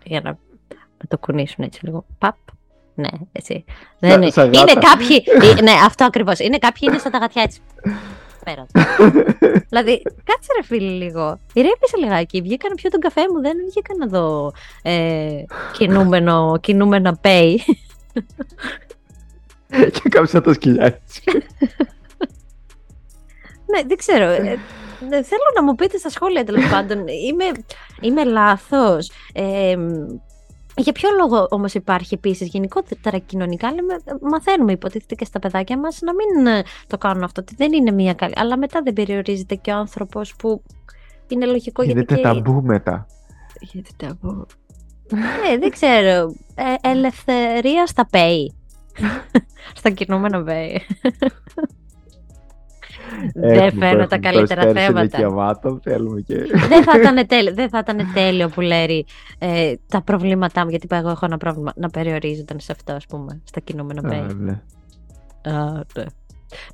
για 0.04 0.22
να, 0.22 0.30
να 0.70 1.08
το 1.08 1.18
κουνήσουν 1.18 1.64
έτσι 1.64 1.86
λίγο. 1.86 2.06
Παπ. 2.18 2.36
Ναι, 2.96 3.08
έτσι. 3.32 3.66
Δεν 4.00 4.22
είναι, 4.22 4.32
σαν 4.32 4.46
είναι 4.54 4.58
γάτα. 4.74 4.80
κάποιοι. 4.80 5.24
ε, 5.58 5.62
ναι, 5.62 5.72
αυτό 5.86 6.06
ακριβώς. 6.06 6.40
Είναι 6.40 6.58
κάποιοι 6.58 6.88
είναι 6.92 6.98
σαν 6.98 7.12
τα 7.12 7.18
γατιά 7.18 7.42
έτσι. 7.42 7.62
Πέρα. 8.48 8.66
δηλαδή, 9.70 10.02
κάτσε 10.24 10.52
ρε 10.56 10.64
φίλοι 10.64 11.04
λίγο. 11.04 11.40
Ηρέμησε 11.54 11.98
λιγάκι. 11.98 12.42
Βγήκα 12.42 12.70
να 12.70 12.76
πιω 12.76 12.90
τον 12.90 13.00
καφέ 13.00 13.22
μου. 13.34 13.42
Δεν 13.42 13.58
βγήκα 13.70 13.94
να 13.98 14.08
δω 14.08 14.54
ε, 14.82 15.44
κινούμενο, 15.72 16.58
κινούμενα 16.62 17.20
pay. 17.22 17.56
Και 19.92 20.10
κάμψα 20.10 20.42
το 20.42 20.54
σκυλιάκι. 20.54 21.22
ναι, 23.72 23.82
δεν 23.88 23.98
ξέρω. 23.98 24.26
Ε, 24.26 24.60
ε, 25.10 25.24
θέλω 25.24 25.48
να 25.56 25.64
μου 25.64 25.76
πείτε 25.76 25.98
στα 25.98 26.10
σχόλια 26.10 26.44
τέλος 26.44 26.70
πάντων. 26.70 27.08
Είμαι, 27.08 27.46
είμαι 28.02 28.24
λάθος. 28.24 29.12
Ε, 29.34 29.76
για 30.78 30.92
ποιο 30.92 31.10
λόγο 31.20 31.48
όμως 31.50 31.74
υπάρχει 31.74 32.14
επίσης 32.14 32.48
γενικότερα 32.48 33.18
κοινωνικά, 33.18 33.72
λέμε, 33.72 33.98
μαθαίνουμε 34.22 34.72
υποτίθεται 34.72 35.16
και 35.16 35.26
στα 35.26 35.40
παιδάκια 35.40 35.78
μας 35.78 36.00
να 36.02 36.12
μην 36.14 36.48
ε, 36.48 36.64
το 36.88 36.98
κάνουν 36.98 37.24
αυτό, 37.24 37.42
ότι 37.42 37.56
δεν 37.58 37.74
είναι 37.74 37.92
μια 37.92 38.14
καλή, 38.14 38.34
αλλά 38.38 38.58
μετά 38.58 38.82
δεν 38.84 38.94
περιορίζεται 38.94 39.56
και 39.56 39.72
ο 39.72 39.76
άνθρωπος 39.76 40.36
που 40.36 40.64
είναι 41.28 41.46
λογικό 41.46 41.84
γιατί 41.84 42.00
Γίνεται 42.00 42.16
και... 42.16 42.22
ταμπού 42.22 42.62
μετά. 42.64 43.08
Γιατί 43.62 43.90
ταμπού. 43.98 44.46
Ναι, 45.12 45.58
δεν 45.58 45.70
ξέρω. 45.70 46.36
Ε, 46.56 46.90
ελευθερία 46.90 47.86
στα 47.86 48.10
pay. 48.12 48.46
στα 49.80 49.90
κινούμενα 49.90 50.44
pay. 50.48 50.78
Δεν 53.34 53.52
Έχουμε 53.52 53.86
φέρνω 53.86 54.04
που 54.04 54.08
τα 54.08 54.16
έχουμε 54.16 54.30
καλύτερα 54.32 54.62
προσφέρει 54.62 54.80
σε 54.80 54.86
θέματα. 54.86 55.18
δικαιωμάτων, 55.18 55.80
θέλουμε 55.84 56.22
και... 56.22 56.36
δεν, 56.72 56.84
θα 56.84 57.00
ήταν 57.00 57.28
τέλειο, 57.28 57.54
δεν 57.54 57.70
θα 57.70 57.78
ήταν 57.78 58.12
τέλειο 58.14 58.50
που 58.50 58.62
λέει 58.62 59.06
ε, 59.40 59.74
τα 59.88 60.02
προβλήματά 60.02 60.64
μου, 60.64 60.70
γιατί 60.70 60.86
είπα 60.86 60.96
εγώ 60.96 61.10
έχω 61.10 61.26
ένα 61.26 61.38
πρόβλημα 61.38 61.74
να 61.76 61.90
περιορίζονταν 61.90 62.60
σε 62.60 62.72
αυτό, 62.72 62.94
ας 62.94 63.06
πούμε, 63.06 63.42
στα 63.44 63.60
κινούμενα 63.60 64.10
Α, 64.10 64.12
pay. 64.12 64.36
ναι. 64.36 64.52
Α, 65.52 65.84
ναι. 65.96 66.04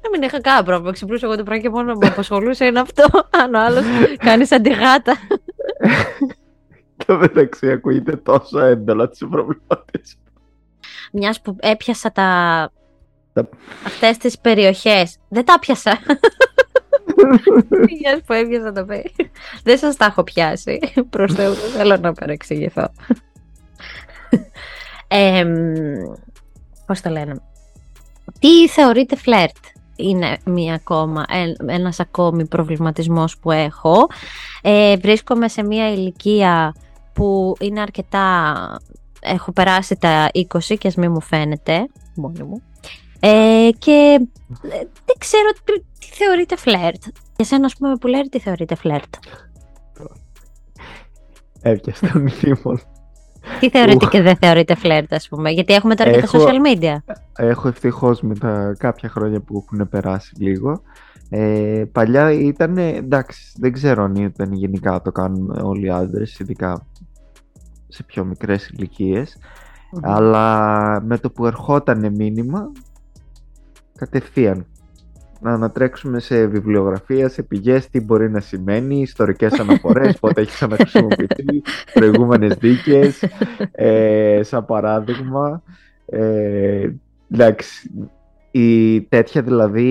Να 0.02 0.10
μην 0.12 0.22
είχα 0.22 0.42
κανένα 0.42 0.64
πρόβλημα. 0.64 0.92
Ξυπνούσα 0.92 1.26
εγώ 1.26 1.36
το 1.38 1.44
πρωί 1.44 1.62
και 1.62 1.70
μόνο 1.70 1.94
με 1.94 2.08
απασχολούσε 2.08 2.66
είναι 2.66 2.80
αυτό. 2.80 3.04
Αν 3.44 3.54
ο 3.54 3.60
άλλος 3.60 3.84
κάνεις 4.18 4.48
σαν 4.48 4.62
τη 4.62 4.70
γάτα. 4.74 5.14
Και 6.98 7.14
μεταξύ 7.22 7.72
ακούγεται 7.72 8.16
τόσο 8.16 8.60
έντονα 8.60 9.10
τις 9.10 9.20
προβλημάτες. 9.20 10.18
Μιας 11.12 11.42
που 11.42 11.56
έπιασα 11.60 12.12
τα. 12.12 12.72
Τα- 13.34 13.50
αυτές 13.86 14.18
τις 14.18 14.40
περιοχές. 14.40 15.18
Δεν 15.30 15.46
τα 15.46 15.60
πιάσα. 15.60 16.00
Μια 18.00 18.22
που 18.26 18.34
έπιασα 18.34 18.72
τα 18.72 18.86
πέ. 18.86 19.04
Δεν 19.64 19.78
σας 19.78 19.96
τα 19.96 20.06
έχω 20.06 20.24
πιάσει. 20.24 20.80
Προς 21.10 21.34
Θεού, 21.34 21.54
δεν 21.54 21.70
θέλω 21.72 21.98
να 21.98 22.14
παρεξηγηθώ. 22.14 22.90
ε, 25.08 25.46
πώς 26.86 27.02
το 27.02 27.10
λένε. 27.10 27.42
Τι 28.40 28.68
θεωρείτε 28.68 29.16
φλερτ; 29.16 29.56
Είναι 29.96 30.38
μία 30.46 30.74
ακόμα, 30.74 31.26
ε- 31.30 31.74
ένας 31.74 32.00
ακόμη 32.00 32.46
προβληματισμός 32.48 33.38
που 33.38 33.52
έχω. 33.52 34.08
Ε, 34.62 34.98
βρίσκομαι 34.98 35.48
σε 35.48 35.64
μία 35.64 35.92
ηλικία 35.92 36.76
που 37.14 37.56
είναι 37.60 37.82
αρκετά... 37.82 38.54
Έχω 39.26 39.52
περάσει 39.52 39.96
τα 39.96 40.30
20 40.34 40.78
και 40.78 40.88
ας 40.88 40.96
μην 40.96 41.12
μου 41.12 41.22
φαίνεται 41.22 41.88
μόνη 42.16 42.44
μου. 42.44 42.62
Ε, 43.26 43.70
και 43.78 44.18
ε, 44.64 44.78
δεν 45.06 45.16
ξέρω 45.18 45.50
τι, 45.64 45.80
τι 46.00 46.08
θεωρείτε 46.16 46.56
φλερτ. 46.58 47.04
Για 47.36 47.46
σένα, 47.46 47.66
ας 47.66 47.76
πούμε, 47.76 47.96
που 47.96 48.08
λέει 48.08 48.22
τι 48.22 48.40
θεωρείτε 48.40 48.76
φλερτ; 48.76 49.14
Έπιασε 51.62 52.08
τον 52.08 52.28
ήμουν. 52.44 52.82
Τι 53.60 53.70
θεωρείτε 53.70 54.06
Ου. 54.06 54.10
και 54.10 54.22
δεν 54.22 54.36
θεωρείτε 54.36 54.76
φλερτ, 54.76 55.14
ας 55.14 55.28
πούμε; 55.28 55.50
Γιατί 55.50 55.74
έχουμε 55.74 55.96
τώρα 55.96 56.12
και 56.12 56.22
τα 56.22 56.24
Έχω- 56.24 56.38
social 56.48 56.78
media. 56.78 56.98
Έχω 57.38 57.68
ευτυχώς 57.68 58.22
με 58.22 58.36
τα 58.36 58.76
κάποια 58.78 59.10
χρόνια 59.10 59.40
που 59.40 59.66
έχουν 59.68 59.90
περάσει 59.90 60.36
λίγο. 60.38 60.82
Ε, 61.30 61.84
παλιά 61.92 62.32
ήταν 62.32 62.78
εντάξει, 62.78 63.54
δεν 63.60 63.72
ξέρω 63.72 64.04
αν 64.04 64.16
ήταν 64.16 64.54
γενικά 64.54 65.02
το 65.02 65.12
κάνουν 65.12 65.50
όλοι 65.64 65.86
οι 65.86 65.90
άντρες, 65.90 66.40
ειδικά 66.40 66.88
σε 67.88 68.04
πιο 68.04 68.26
μικρές 68.26 68.68
ηλικίες. 68.68 69.38
Αλλά 70.02 71.02
με 71.02 71.18
το 71.18 71.30
που 71.32 71.46
ερχόταν 71.46 72.14
μήνυμα, 72.16 72.72
κατευθείαν 73.96 74.66
να 75.44 75.54
ανατρέξουμε 75.54 76.20
σε 76.20 76.46
βιβλιογραφία, 76.46 77.30
σε 77.30 77.44
πηγές, 77.44 77.90
τι 77.90 78.02
μπορεί 78.02 78.32
να 78.32 78.40
σημαίνει, 78.40 79.00
ιστορικές 79.00 79.60
αναφορές, 79.60 80.20
πότε 80.20 80.42
έχει 80.42 80.52
ξαναχρησιμοποιηθεί, 80.52 81.62
προηγούμενες 81.94 82.56
δίκες, 82.56 83.24
ε, 83.72 84.40
σαν 84.44 84.66
παράδειγμα. 84.66 85.64
Ε, 86.06 86.90
εντάξει, 87.32 87.92
η 88.52 89.02
τέτοια 89.02 89.42
δηλαδή 89.42 89.86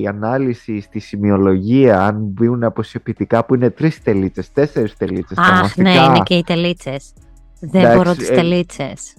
η 0.00 0.06
ανάλυση 0.06 0.80
στη 0.80 0.98
σημειολογία, 0.98 2.06
αν 2.06 2.16
μπουν 2.18 2.64
αποσιοποιητικά 2.64 3.44
που 3.44 3.54
είναι 3.54 3.70
τρεις 3.70 4.02
τελίτσες, 4.02 4.52
τέσσερις 4.52 4.96
τελίτσες, 4.96 5.36
τα 5.36 5.42
Αχ, 5.42 5.50
ναι, 5.50 5.60
μαστικά, 5.62 6.04
είναι 6.04 6.20
και 6.24 6.34
οι 6.34 6.42
τελίτσες. 6.42 7.12
Δεν 7.60 7.80
Εντάξει, 7.80 7.96
μπορώ 7.96 8.14
τις 8.14 8.30
ε, 8.30 8.34
τελίτσες. 8.34 9.14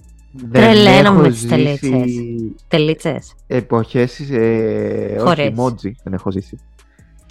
Δεν 0.50 0.62
τρελαίνομαι 0.62 1.08
έχω 1.08 1.14
με 1.20 1.28
τις 1.28 1.38
ζήσει 1.38 1.48
τελίτσες. 1.48 2.12
Τελίτσες. 2.68 3.34
εποχές, 3.46 4.20
ε, 4.30 5.16
όχι 5.18 5.26
Χωρίς. 5.28 5.48
emoji, 5.56 5.90
δεν 6.02 6.12
έχω 6.12 6.30
ζήσει. 6.30 6.58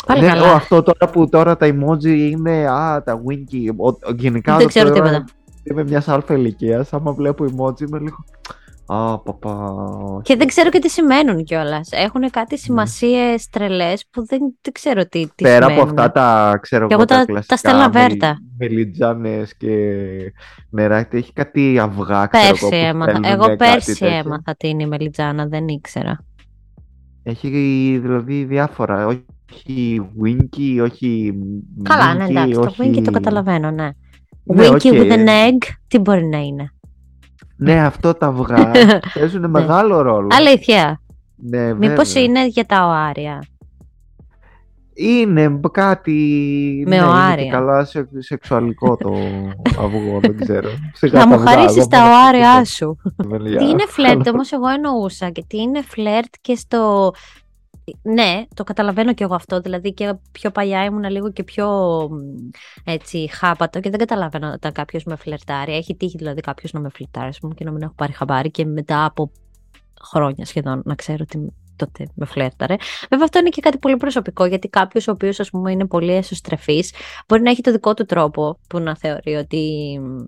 Πάλι 0.05 0.21
Ναι, 0.21 0.27
καλά. 0.27 0.51
ο, 0.51 0.55
αυτό 0.55 0.81
τώρα 0.83 1.11
που 1.11 1.29
τώρα 1.29 1.57
τα 1.57 1.67
emoji 1.67 2.05
είναι, 2.05 2.67
α, 2.69 3.03
τα 3.03 3.21
winky, 3.27 3.73
ο, 3.77 3.87
ο, 3.87 3.95
γενικά 4.17 4.57
Δεν 4.57 4.67
ξέρω 4.67 4.89
τώρα 4.89 5.01
τίποτα. 5.03 5.25
Είμαι 5.63 5.83
μιας 5.83 6.07
αλφα 6.07 6.33
ηλικίας, 6.33 6.93
άμα 6.93 7.11
βλέπω 7.11 7.45
emoji 7.45 7.81
είμαι 7.81 7.99
λίγο, 7.99 8.17
α, 8.85 9.19
παπα, 9.19 9.75
Και 10.23 10.35
δεν 10.35 10.47
ξέρω 10.47 10.69
και 10.69 10.79
τι 10.79 10.89
σημαίνουν 10.89 11.43
κιόλας. 11.43 11.89
Έχουν 11.91 12.21
Ναι. 12.21 12.29
κάτι 12.29 12.57
σημασίες 12.57 13.49
τρελές 13.49 14.05
που 14.11 14.25
δεν, 14.25 14.39
δεν 14.61 14.73
ξέρω 14.73 15.05
τι, 15.07 15.25
τι 15.35 15.43
Πέρα 15.43 15.65
από 15.65 15.73
σημαίνουν. 15.73 15.89
αυτά 15.99 16.11
τα, 16.11 16.57
ξέρω 16.61 16.87
Και 16.87 16.93
εγώ, 16.93 17.01
εγώ 17.09 17.11
τα- 17.19 17.25
τα 17.25 17.31
κλασικά 17.31 17.57
στέλνα 17.57 17.89
με- 17.89 17.99
βέρτα. 17.99 18.37
Μελιτζάνες 18.57 19.57
και 19.57 19.71
νεράκι. 20.69 21.15
Έχει 21.15 21.33
κάτι 21.33 21.79
αυγά, 21.79 22.25
ξέρω 22.27 22.55
εγώ, 22.55 22.69
Πέρσι 22.69 22.69
που 22.69 22.75
έμαθα. 22.75 23.15
στέλνουνε 23.15 23.29
Εγώ 23.31 23.43
κάτι 23.43 23.55
πέρσι 23.55 23.97
τέτοιο. 23.99 24.17
έμαθα 24.17 24.55
τι 24.55 24.67
είναι 24.69 24.83
η 24.83 24.87
μελιτζάνα, 24.87 25.45
δεν 25.47 25.67
ήξερα. 25.67 26.25
Έχει 27.23 27.49
δηλαδή 28.01 28.43
διάφορα. 28.43 29.05
Όχι 29.07 30.01
Winky, 30.23 30.81
όχι 30.83 31.33
Καλά, 31.83 32.13
ναι, 32.13 32.25
Minky, 32.25 32.29
εντάξει, 32.29 32.53
το 32.53 32.61
όχι... 32.61 32.81
Winky 32.83 33.01
το 33.03 33.11
καταλαβαίνω, 33.11 33.71
ναι. 33.71 33.89
Ναι, 34.43 34.67
Winky 34.67 34.71
οκ. 34.73 34.81
with 34.83 35.11
an 35.11 35.27
egg, 35.27 35.57
τι 35.87 35.99
μπορεί 35.99 36.25
να 36.25 36.37
είναι; 36.37 36.73
Ναι, 37.55 37.85
αυτό 37.85 38.13
τα 38.13 38.27
αυγά 38.27 38.71
παίζουν 39.13 39.49
μεγάλο 39.49 40.01
ρόλο. 40.01 40.27
Αλήθεια. 40.31 41.01
Ναι, 41.35 41.73
Μήπως 41.73 42.07
βέβαια. 42.13 42.23
είναι 42.23 42.47
για 42.47 42.65
τα 42.65 42.85
οάρια; 42.87 43.43
Είναι 44.97 45.59
κάτι. 45.71 46.11
Με 46.87 46.89
ναι, 46.89 46.95
είναι 46.95 47.05
οάρια. 47.05 47.43
και 47.43 47.49
καλά 47.49 47.85
σε, 47.85 48.07
σεξουαλικό 48.17 48.95
το 48.97 49.13
αυγό, 49.83 50.19
δεν 50.19 50.37
ξέρω. 50.37 50.69
Σε 50.93 51.05
Να 51.05 51.11
κάτι 51.11 51.27
μου 51.27 51.33
αυγά, 51.33 51.51
χαρίσεις 51.51 51.77
εγώ 51.77 51.87
τα 51.87 51.99
μόνο 51.99 52.13
οάρια 52.13 52.51
αυτό 52.51 52.65
σου. 52.65 52.97
δεν 53.15 53.45
για 53.45 53.57
Τι 53.57 53.65
είναι 53.65 53.85
φλερτ 53.87 54.19
άλλο. 54.21 54.31
όμως 54.33 54.51
εγώ 54.51 54.67
εννοούσα 54.67 55.29
και 55.29 55.43
τι 55.47 55.57
είναι 55.57 55.81
φλερτ 55.81 56.33
και 56.41 56.55
στο... 56.55 57.11
Ναι, 58.01 58.43
το 58.53 58.63
καταλαβαίνω 58.63 59.13
κι 59.13 59.23
εγώ 59.23 59.35
αυτό, 59.35 59.59
δηλαδή 59.59 59.93
και 59.93 60.13
πιο 60.31 60.51
παλιά 60.51 60.83
ήμουν 60.83 61.03
λίγο 61.03 61.31
και 61.31 61.43
πιο 61.43 61.67
μ, 62.11 62.49
έτσι 62.83 63.29
χάπατο 63.31 63.79
και 63.79 63.89
δεν 63.89 63.99
καταλαβαίνω 63.99 64.51
όταν 64.53 64.71
κάποιος 64.71 65.03
με 65.03 65.15
φλερτάρει. 65.15 65.73
Έχει 65.73 65.95
τύχει 65.95 66.17
δηλαδή 66.17 66.41
κάποιος 66.41 66.73
να 66.73 66.79
με 66.79 66.89
φλερτάρει 66.89 67.27
ας 67.27 67.39
πούμε, 67.39 67.53
και 67.53 67.63
να 67.63 67.71
μην 67.71 67.81
έχω 67.81 67.93
πάρει 67.95 68.11
χαμπάρι 68.11 68.51
και 68.51 68.65
μετά 68.65 69.05
από 69.05 69.31
χρόνια 70.01 70.45
σχεδόν 70.45 70.81
να 70.85 70.95
ξέρω 70.95 71.19
ότι 71.21 71.53
τότε 71.75 72.07
με 72.15 72.25
φλέρταρε. 72.25 72.75
Βέβαια 73.09 73.25
αυτό 73.25 73.39
είναι 73.39 73.49
και 73.49 73.61
κάτι 73.61 73.77
πολύ 73.77 73.97
προσωπικό 73.97 74.45
γιατί 74.45 74.67
κάποιος 74.69 75.07
ο 75.07 75.11
οποίος 75.11 75.39
ας 75.39 75.49
πούμε 75.49 75.71
είναι 75.71 75.85
πολύ 75.87 76.13
εσωστρεφής 76.13 76.93
μπορεί 77.27 77.41
να 77.41 77.49
έχει 77.49 77.61
το 77.61 77.71
δικό 77.71 77.93
του 77.93 78.05
τρόπο 78.05 78.59
που 78.69 78.79
να 78.79 78.97
θεωρεί 78.97 79.35
ότι 79.35 79.97
μ, 80.01 80.23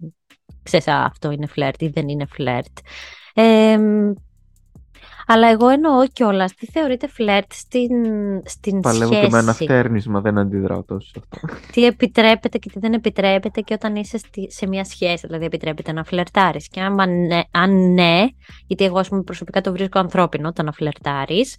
ξέρεις 0.64 0.88
α, 0.88 1.04
αυτό 1.04 1.32
είναι 1.32 1.48
φλερτ 1.48 1.82
ή 1.82 1.88
δεν 1.88 2.08
είναι 2.08 2.26
φλερτ. 2.26 2.78
Ε, 3.34 3.78
μ, 3.78 4.14
αλλά 5.28 5.48
εγώ 5.48 5.68
εννοώ 5.70 6.08
κιόλας 6.14 6.54
τι 6.54 6.66
θεωρείται 6.66 7.08
φλερτ 7.08 7.52
στην, 7.54 7.92
στην 8.46 8.80
Παλεύω 8.80 9.12
σχέση. 9.14 9.22
και 9.26 9.32
με 9.32 9.38
ένα 9.40 9.54
φτέρνισμα, 9.54 10.22
δεν 10.22 10.38
αντιδράω 10.38 10.84
τόσο 10.84 11.08
σε 11.08 11.20
αυτό. 11.32 11.48
Τι 11.74 11.86
επιτρέπεται 11.86 12.58
και 12.58 12.70
τι 12.70 12.80
δεν 12.80 12.94
επιτρέπεται 12.94 13.62
και 13.62 13.74
όταν 13.74 13.96
είσαι 13.96 14.18
στη- 14.18 14.52
σε 14.52 14.68
μια 14.68 14.84
σχέση, 14.84 15.28
δηλαδή 15.28 15.46
επιτρέπεται 15.46 15.92
να 15.92 16.04
φλερτάρεις. 16.04 16.68
Και 16.68 16.82
άμα 16.82 17.06
ναι, 17.06 17.42
αν 17.52 17.94
ναι, 17.94 18.26
γιατί 18.68 18.84
εγώ 18.84 19.00
ας 19.00 19.08
πούμε 19.10 19.22
προσωπικά 19.22 19.62
το 19.62 19.72
βρίσκω 19.72 20.00
ανθρώπινο 20.00 20.52
το 20.54 20.64
να 20.64 20.72
φλερτάρεις 20.72 21.56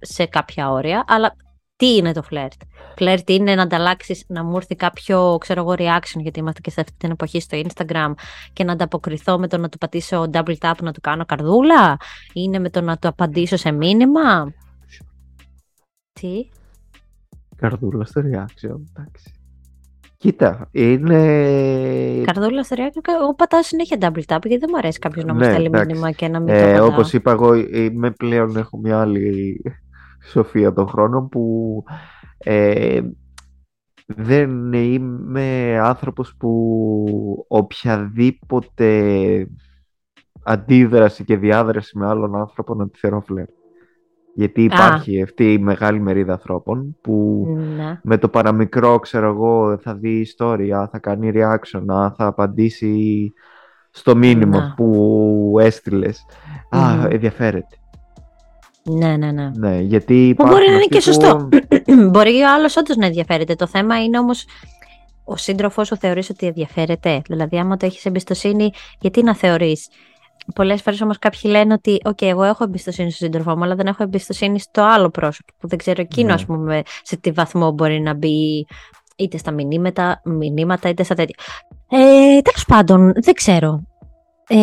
σε 0.00 0.26
κάποια 0.26 0.70
όρια, 0.70 1.04
αλλά 1.06 1.36
τι 1.80 1.96
είναι 1.96 2.12
το 2.12 2.22
φλερτ; 2.22 2.52
Φλερτ 2.96 3.30
είναι 3.30 3.54
να 3.54 3.62
ανταλλάξεις, 3.62 4.24
να 4.28 4.44
μου 4.44 4.56
έρθει 4.56 4.76
κάποιο 4.76 5.36
ξέρω 5.40 5.60
εγώ, 5.60 5.74
reaction, 5.78 6.20
γιατί 6.20 6.38
είμαστε 6.38 6.60
και 6.60 6.70
σε 6.70 6.80
αυτή 6.80 6.94
την 6.98 7.10
εποχή 7.10 7.40
στο 7.40 7.60
Instagram 7.64 8.12
και 8.52 8.64
να 8.64 8.72
ανταποκριθώ 8.72 9.38
με 9.38 9.48
το 9.48 9.58
να 9.58 9.68
του 9.68 9.78
πατήσω 9.78 10.30
double 10.32 10.54
tap 10.60 10.72
να 10.82 10.92
του 10.92 11.00
κάνω 11.00 11.24
καρδούλα; 11.24 11.96
Είναι 12.32 12.58
με 12.58 12.70
το 12.70 12.80
να 12.80 12.96
του 12.96 13.08
απαντήσω 13.08 13.56
σε 13.56 13.70
μήνυμα; 13.70 14.52
Τι; 16.12 16.48
Καρδούλα 17.56 18.04
στο 18.04 18.20
reaction, 18.20 18.76
εντάξει. 18.96 19.32
Κοίτα, 20.16 20.68
είναι. 20.70 22.22
Καρδούλα 22.24 22.62
στο 22.62 22.76
reaction, 22.78 23.00
εγώ 23.20 23.34
πατάω 23.34 23.62
συνέχεια 23.62 23.96
double 24.00 24.06
tap 24.06 24.38
γιατί 24.44 24.56
δεν 24.58 24.68
μου 24.70 24.76
αρέσει 24.78 24.98
κάποιος 24.98 25.24
να 25.24 25.32
μου 25.32 25.38
Ναι, 25.38 25.44
στέλνει 25.44 25.66
εντάξει. 25.66 25.86
μήνυμα 25.86 26.10
και 26.10 26.28
να 26.28 26.38
μην 26.40 26.48
το 26.48 26.54
Ε, 26.54 26.72
πατάω. 26.72 26.86
όπως 26.86 27.12
είπα 27.12 27.30
εγώ, 27.30 27.54
είμαι 27.54 28.10
πλέον, 28.10 28.56
έχω 28.56 28.78
μια 28.78 29.00
άλλη 29.00 29.62
σοφία 30.22 30.72
των 30.72 30.86
χρόνων 30.88 31.28
που 31.28 31.84
ε, 32.38 33.00
δεν 34.06 34.72
είμαι 34.72 35.78
άνθρωπος 35.82 36.34
που 36.36 37.44
οποιαδήποτε 37.48 39.46
αντίδραση 40.44 41.24
και 41.24 41.36
διάδραση 41.36 41.98
με 41.98 42.06
άλλον 42.06 42.36
άνθρωπο 42.36 42.74
να 42.74 42.88
τη 42.88 42.98
θεωρώ 42.98 43.20
φλερ. 43.20 43.44
Γιατί 44.34 44.62
υπάρχει 44.64 45.22
αυτή 45.22 45.52
η 45.52 45.58
μεγάλη 45.58 46.00
μερίδα 46.00 46.32
ανθρώπων 46.32 46.96
που 47.00 47.46
Ναι. 47.76 48.00
με 48.02 48.18
το 48.18 48.28
παραμικρό, 48.28 48.98
ξέρω 48.98 49.26
εγώ, 49.28 49.78
θα 49.78 49.94
δει 49.94 50.10
ιστορία, 50.18 50.88
θα 50.92 50.98
κάνει 50.98 51.30
reaction, 51.34 51.82
α, 51.86 52.10
θα 52.10 52.26
απαντήσει 52.26 53.32
στο 53.90 54.16
μήνυμα 54.16 54.58
Να. 54.58 54.74
που 54.76 55.56
έστειλες. 55.60 56.24
Α, 56.70 56.94
Μμμ. 56.94 57.04
ενδιαφέρεται. 57.10 57.76
Ναι, 58.82 59.16
ναι, 59.16 59.30
ναι. 59.32 59.50
Ναι, 59.54 59.78
γιατί 59.80 60.14
Που 60.14 60.20
υπάρχουν 60.30 60.56
μπορεί 60.56 60.66
να 60.68 60.72
είναι 60.74 60.82
αυτοί 60.82 60.88
και 60.88 60.96
που- 60.96 61.02
σωστό. 61.02 61.48
μπορεί 62.10 62.42
ο 62.42 62.52
άλλος 62.54 62.76
όντως 62.76 62.96
να 62.96 63.06
ενδιαφέρεται. 63.06 63.54
Το 63.54 63.66
θέμα 63.66 64.02
είναι 64.02 64.18
όμως 64.18 64.44
ο 65.24 65.36
σύντροφός 65.36 65.86
σου 65.86 65.96
θεωρείς 65.96 66.30
ότι 66.30 66.46
ενδιαφέρεται; 66.46 67.22
Δηλαδή, 67.28 67.58
άμα 67.58 67.76
το 67.76 67.86
έχεις 67.86 68.04
εμπιστοσύνη, 68.04 68.70
γιατί 69.00 69.22
να 69.22 69.34
θεωρείς; 69.34 69.88
Πολλές 70.54 70.82
φορές 70.82 71.00
όμως 71.00 71.18
κάποιοι 71.18 71.40
λένε 71.44 71.72
ότι, 71.72 72.00
OK, 72.04 72.22
εγώ 72.22 72.42
έχω 72.42 72.64
εμπιστοσύνη 72.64 73.10
στον 73.10 73.26
σύντροφό 73.28 73.56
μου, 73.56 73.64
αλλά 73.64 73.74
δεν 73.74 73.86
έχω 73.86 74.02
εμπιστοσύνη 74.02 74.60
στο 74.60 74.82
άλλο 74.82 75.10
πρόσωπο. 75.10 75.52
Που 75.58 75.68
δεν 75.68 75.78
ξέρω 75.78 76.00
εκείνο, 76.00 76.26
Ναι. 76.26 76.32
ας 76.32 76.44
πούμε, 76.46 76.82
σε 77.02 77.16
τι 77.16 77.30
βαθμό 77.30 77.70
μπορεί 77.70 78.00
να 78.00 78.14
μπει 78.14 78.66
είτε 79.16 79.36
στα 79.36 79.50
μηνύματα, 79.50 80.20
μηνύματα 80.24 80.88
είτε 80.88 81.02
στα 81.02 81.14
τέτοια. 81.14 81.34
Ε, 81.90 82.40
Τέλος 82.40 82.64
πάντων, 82.66 83.12
δεν 83.22 83.34
ξέρω. 83.34 83.82
Ε, 84.48 84.56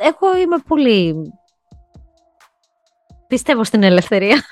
εγώ 0.00 0.36
είμαι 0.44 0.56
πολύ. 0.68 1.14
Πιστεύω 3.26 3.64
στην 3.64 3.82
ελευθερία. 3.82 4.42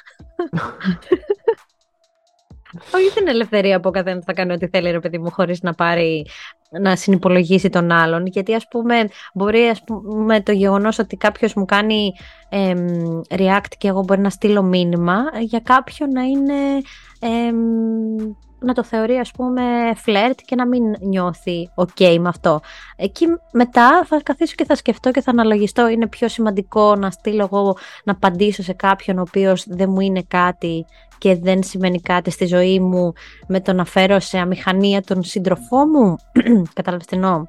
Όχι 2.94 3.10
την 3.14 3.28
ελευθερία 3.28 3.80
που 3.80 3.88
ο 3.88 3.92
καθένας 3.92 4.24
θα 4.24 4.32
κάνει 4.32 4.52
ό,τι 4.52 4.68
θέλει, 4.68 4.90
ρε 4.90 5.00
παιδί 5.00 5.18
μου, 5.18 5.30
χωρίς 5.30 5.62
να 5.62 5.72
πάρει 5.72 6.26
να 6.80 6.96
συνυπολογίσει 6.96 7.68
τον 7.68 7.90
άλλον. 7.90 8.26
Γιατί, 8.26 8.54
ας 8.54 8.68
πούμε, 8.68 9.08
μπορεί 9.34 9.68
ας 9.68 9.84
πούμε, 9.84 10.40
το 10.40 10.52
γεγονός 10.52 10.98
ότι 10.98 11.16
κάποιος 11.16 11.54
μου 11.54 11.64
κάνει 11.64 12.12
εμ, 12.48 13.20
react 13.28 13.72
και 13.78 13.88
εγώ 13.88 14.02
μπορεί 14.02 14.20
να 14.20 14.30
στείλω 14.30 14.62
μήνυμα 14.62 15.22
για 15.40 15.60
κάποιον 15.60 16.10
να 16.10 16.22
είναι. 16.22 16.54
εμ, 17.20 17.56
να 18.62 18.74
το 18.74 18.84
θεωρεί 18.84 19.18
ας 19.18 19.30
πούμε 19.30 19.62
φλερτ 19.96 20.38
και 20.44 20.54
να 20.54 20.66
μην 20.66 20.82
νιώθει 21.00 21.70
ok 21.74 22.16
με 22.20 22.28
αυτό. 22.28 22.60
Εκεί 22.96 23.26
μετά 23.52 24.04
θα 24.04 24.20
καθίσω 24.22 24.54
και 24.56 24.64
θα 24.64 24.74
σκεφτώ 24.74 25.10
και 25.10 25.20
θα 25.20 25.30
αναλογιστώ 25.30 25.88
είναι 25.88 26.06
πιο 26.06 26.28
σημαντικό 26.28 26.94
να 26.94 27.10
στείλω 27.10 27.48
εγώ 27.52 27.76
να 28.04 28.12
απαντήσω 28.12 28.62
σε 28.62 28.72
κάποιον 28.72 29.18
ο 29.18 29.20
οποίος 29.20 29.64
δεν 29.68 29.90
μου 29.90 30.00
είναι 30.00 30.22
κάτι 30.28 30.86
και 31.18 31.36
δεν 31.36 31.62
σημαίνει 31.62 32.00
κάτι 32.00 32.30
στη 32.30 32.46
ζωή 32.46 32.80
μου 32.80 33.12
με 33.46 33.60
το 33.60 33.72
να 33.72 33.84
φέρω 33.84 34.20
σε 34.20 34.38
αμηχανία 34.38 35.02
τον 35.02 35.22
σύντροφό 35.22 35.86
μου. 35.86 36.16
Κατάλαβες 36.74 37.06
τι 37.06 37.16
εννοώ; 37.16 37.46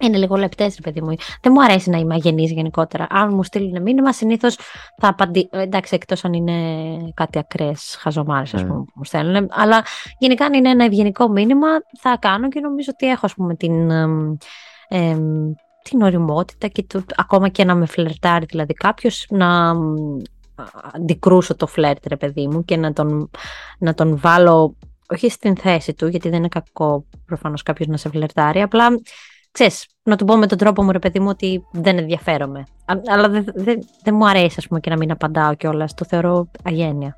Είναι 0.00 0.16
λίγο 0.16 0.36
λεπτές, 0.36 0.74
ρε 0.74 0.80
παιδί 0.80 1.00
μου. 1.00 1.14
Δεν 1.42 1.52
μου 1.54 1.62
αρέσει 1.62 1.90
να 1.90 1.98
είμαι 1.98 2.14
αγενής 2.14 2.50
γενικότερα. 2.50 3.06
Αν 3.10 3.34
μου 3.34 3.42
στείλουν 3.42 3.82
μήνυμα, 3.82 4.12
συνήθως 4.12 4.56
θα 4.96 5.08
απαντήσω. 5.08 5.48
Εντάξει, 5.50 5.94
εκτός 5.94 6.24
αν 6.24 6.32
είναι 6.32 6.54
κάτι 7.14 7.38
ακραίες 7.38 7.96
χαζομάρες, 8.00 8.54
ας 8.54 8.62
Ναι. 8.62 8.68
πούμε, 8.68 8.80
που 8.80 8.92
μου 8.94 9.04
στέλνουν. 9.04 9.48
Αλλά 9.50 9.84
γενικά, 10.18 10.44
αν 10.44 10.52
είναι 10.52 10.70
ένα 10.70 10.84
ευγενικό 10.84 11.28
μήνυμα, 11.28 11.68
θα 12.00 12.16
κάνω 12.20 12.48
και 12.48 12.60
νομίζω 12.60 12.90
ότι 12.94 13.06
έχω, 13.06 13.26
ας 13.26 13.34
πούμε, 13.34 13.54
την. 13.54 13.90
εμ, 13.90 14.36
εμ, 14.88 15.52
την 15.82 16.02
οριμότητα 16.02 16.68
και 16.68 16.82
το, 16.82 17.02
ακόμα 17.16 17.48
και 17.48 17.64
να 17.64 17.74
με 17.74 17.86
φλερτάρει 17.86 18.44
δηλαδή 18.48 18.74
κάποιος 18.74 19.26
να 19.30 19.74
μ, 19.74 19.94
αντικρούσω 20.92 21.56
το 21.56 21.66
φλερτ 21.66 22.06
ρε 22.06 22.16
παιδί 22.16 22.46
μου 22.46 22.64
και 22.64 22.76
να 22.76 22.92
τον, 22.92 23.30
να 23.78 23.94
τον 23.94 24.18
βάλω 24.18 24.76
όχι 25.08 25.28
στην 25.30 25.56
θέση 25.56 25.94
του 25.94 26.06
γιατί 26.06 26.28
δεν 26.28 26.38
είναι 26.38 26.48
κακό 26.48 27.04
προφανώς 27.26 27.62
κάποιος 27.62 27.88
να 27.88 27.96
σε 27.96 28.08
φλερτάρει 28.08 28.62
απλά 28.62 28.86
ξέρεις, 29.58 29.86
να 30.02 30.16
του 30.16 30.24
πω 30.24 30.36
με 30.36 30.46
τον 30.46 30.58
τρόπο 30.58 30.82
μου 30.82 30.90
ρε 30.92 30.98
παιδί 30.98 31.20
μου 31.20 31.28
ότι 31.28 31.64
δεν 31.72 31.98
ενδιαφέρομαι 31.98 32.60
Α- 32.84 33.00
αλλά 33.06 33.28
δεν 33.28 33.44
δεν- 33.54 33.82
δεν 34.02 34.14
μου 34.14 34.28
αρέσει 34.28 34.54
ας 34.58 34.66
πούμε 34.68 34.80
και 34.80 34.90
να 34.90 34.96
μην 34.96 35.10
απαντάω 35.10 35.54
κιόλας. 35.54 35.94
το 35.94 36.04
θεωρώ 36.04 36.50
αγένεια 36.64 37.16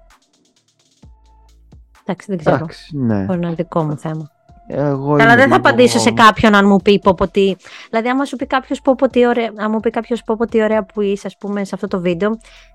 εντάξει 2.05 2.27
δεν 2.29 2.39
ξέρω 2.39 2.57
Εντάξει, 2.57 2.97
ναι. 2.97 3.25
μπορεί 3.25 3.39
να 3.39 3.47
είναι 3.47 3.57
δικό 3.57 3.83
μου 3.83 3.97
θέμα 3.97 4.31
Εγώ 4.69 5.13
αλλά 5.15 5.23
είμαι 5.23 5.31
δεν 5.37 5.39
θα 5.39 5.45
λίγο- 5.45 5.57
απαντήσω 5.57 5.99
σε 5.99 6.11
κάποιον 6.11 6.55
αν 6.55 6.67
μου 6.67 6.77
πει 6.77 6.99
πω 6.99 7.15
πω 7.15 7.29
τι. 7.29 7.55
Δηλαδή, 7.91 8.09
άμα 8.09 8.25
σου 8.25 8.37
πει 8.37 8.47
κάποιος 8.47 8.81
πω 8.81 8.95
πω 8.95 9.09
τι 9.09 9.27
ωραία, 9.27 9.51
αν 9.57 9.71
μου 9.71 9.81
πει 9.81 9.91
κάποιος 9.91 10.23
πω 10.23 10.35
πω 10.39 10.47
τι 10.47 10.63
ωραία 10.63 10.85
που 10.85 11.01
είσαι, 11.01 11.27
ας 11.27 11.37
πούμε, 11.39 11.65
σε 11.65 11.75
αυτό 11.75 11.87
το 11.89 12.01
βίντεο, 12.01 12.31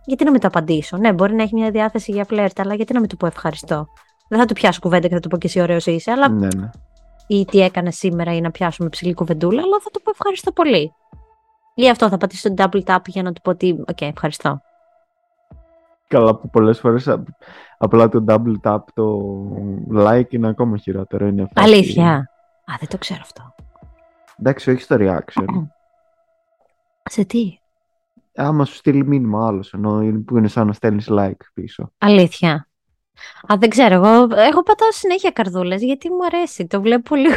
γιατί 0.06 0.24
να 0.24 0.32
μην 0.32 0.40
το 0.40 0.48
απαντήσω; 0.48 0.98
Ναι, 0.98 1.14
μπορεί 1.14 1.36
να 1.36 1.44
έχει 1.44 1.54
μια 1.56 1.72
διάθεση 1.72 2.12
για 2.12 2.24
φλερτ, 2.26 2.60
αλλά 2.60 2.74
γιατί 2.74 2.94
να 2.94 3.00
μην 3.00 3.10
του 3.10 3.18
πω 3.18 3.26
ευχαριστώ. 3.28 3.86
Δεν 4.30 4.40
θα 4.40 4.46
του 4.46 4.54
πιάσω 4.54 4.80
κουβέντα 4.80 5.08
και 5.08 5.14
θα 5.14 5.20
του 5.20 5.28
πω 5.30 5.38
και 5.38 5.48
εσύ 5.48 5.62
ωραίος 5.62 5.86
είσαι, 5.86 6.12
αλλά 6.12 6.30
Ναι, 6.30 6.48
ναι. 6.56 6.70
Ή 7.28 7.46
τι 7.46 7.60
έκανε 7.62 7.92
σήμερα 7.92 8.34
ή 8.36 8.42
να 8.42 8.52
πιάσουμε 8.52 8.90
ψηλή 8.90 9.14
κουβεντούλα, 9.14 9.62
αλλά 9.62 9.80
θα 9.82 9.90
του 9.90 10.02
πω 10.02 10.10
ευχαριστώ 10.12 10.52
πολύ. 10.52 10.94
Ή 11.76 11.90
αυτό 11.90 12.10
θα 12.10 12.18
πατήσω 12.18 12.54
το 12.54 12.64
double 12.72 12.84
tap 12.84 13.00
για 13.06 13.24
να 13.24 13.34
του 13.34 13.42
πω 13.42 13.50
ότι, 13.50 13.84
οκ, 13.88 14.02
ευχαριστώ. 14.02 14.62
Καλά 16.08 16.36
που 16.36 16.50
πολλές 16.50 16.80
φορές 16.80 17.08
α- 17.08 17.24
απλά 17.78 18.10
το 18.10 18.24
double 18.28 18.54
tap, 18.64 18.80
το 18.94 19.20
like 19.98 20.30
είναι 20.34 20.48
ακόμα 20.48 20.78
χειρότερο. 20.78 21.28
Είναι 21.28 21.48
φάση- 21.54 21.74
Αλήθεια. 21.74 22.12
Α, 22.66 22.74
δεν 22.80 22.90
το 22.90 22.98
ξέρω 22.98 23.20
αυτό. 23.24 23.56
Εντάξει, 24.40 24.72
όχι 24.72 24.82
στο 24.82 24.96
reaction. 25.00 25.46
Σε 27.10 27.26
τι; 27.26 27.58
Άμα 28.36 28.66
σου 28.66 28.74
στείλει 28.76 29.06
μήνυμα 29.06 29.48
άλλος, 29.48 29.74
ενώ 29.74 30.02
είναι- 30.02 30.20
που 30.20 30.38
είναι 30.38 30.48
σαν 30.48 30.68
να 30.68 30.74
στέλνεις 30.74 31.08
like 31.12 31.40
πίσω. 31.54 31.92
Αλήθεια. 31.98 32.65
Α, 33.54 33.56
δεν 33.60 33.70
ξέρω. 33.70 33.94
Εγώ, 33.96 34.08
εγώ 34.22 34.64
πατάω 34.64 34.92
συνέχεια 34.92 35.32
καρδούλες 35.32 35.82
γιατί 35.82 36.10
μου 36.10 36.26
αρέσει. 36.26 36.68
Το 36.68 36.82
βλέπω 36.82 37.16
λίγο. 37.16 37.36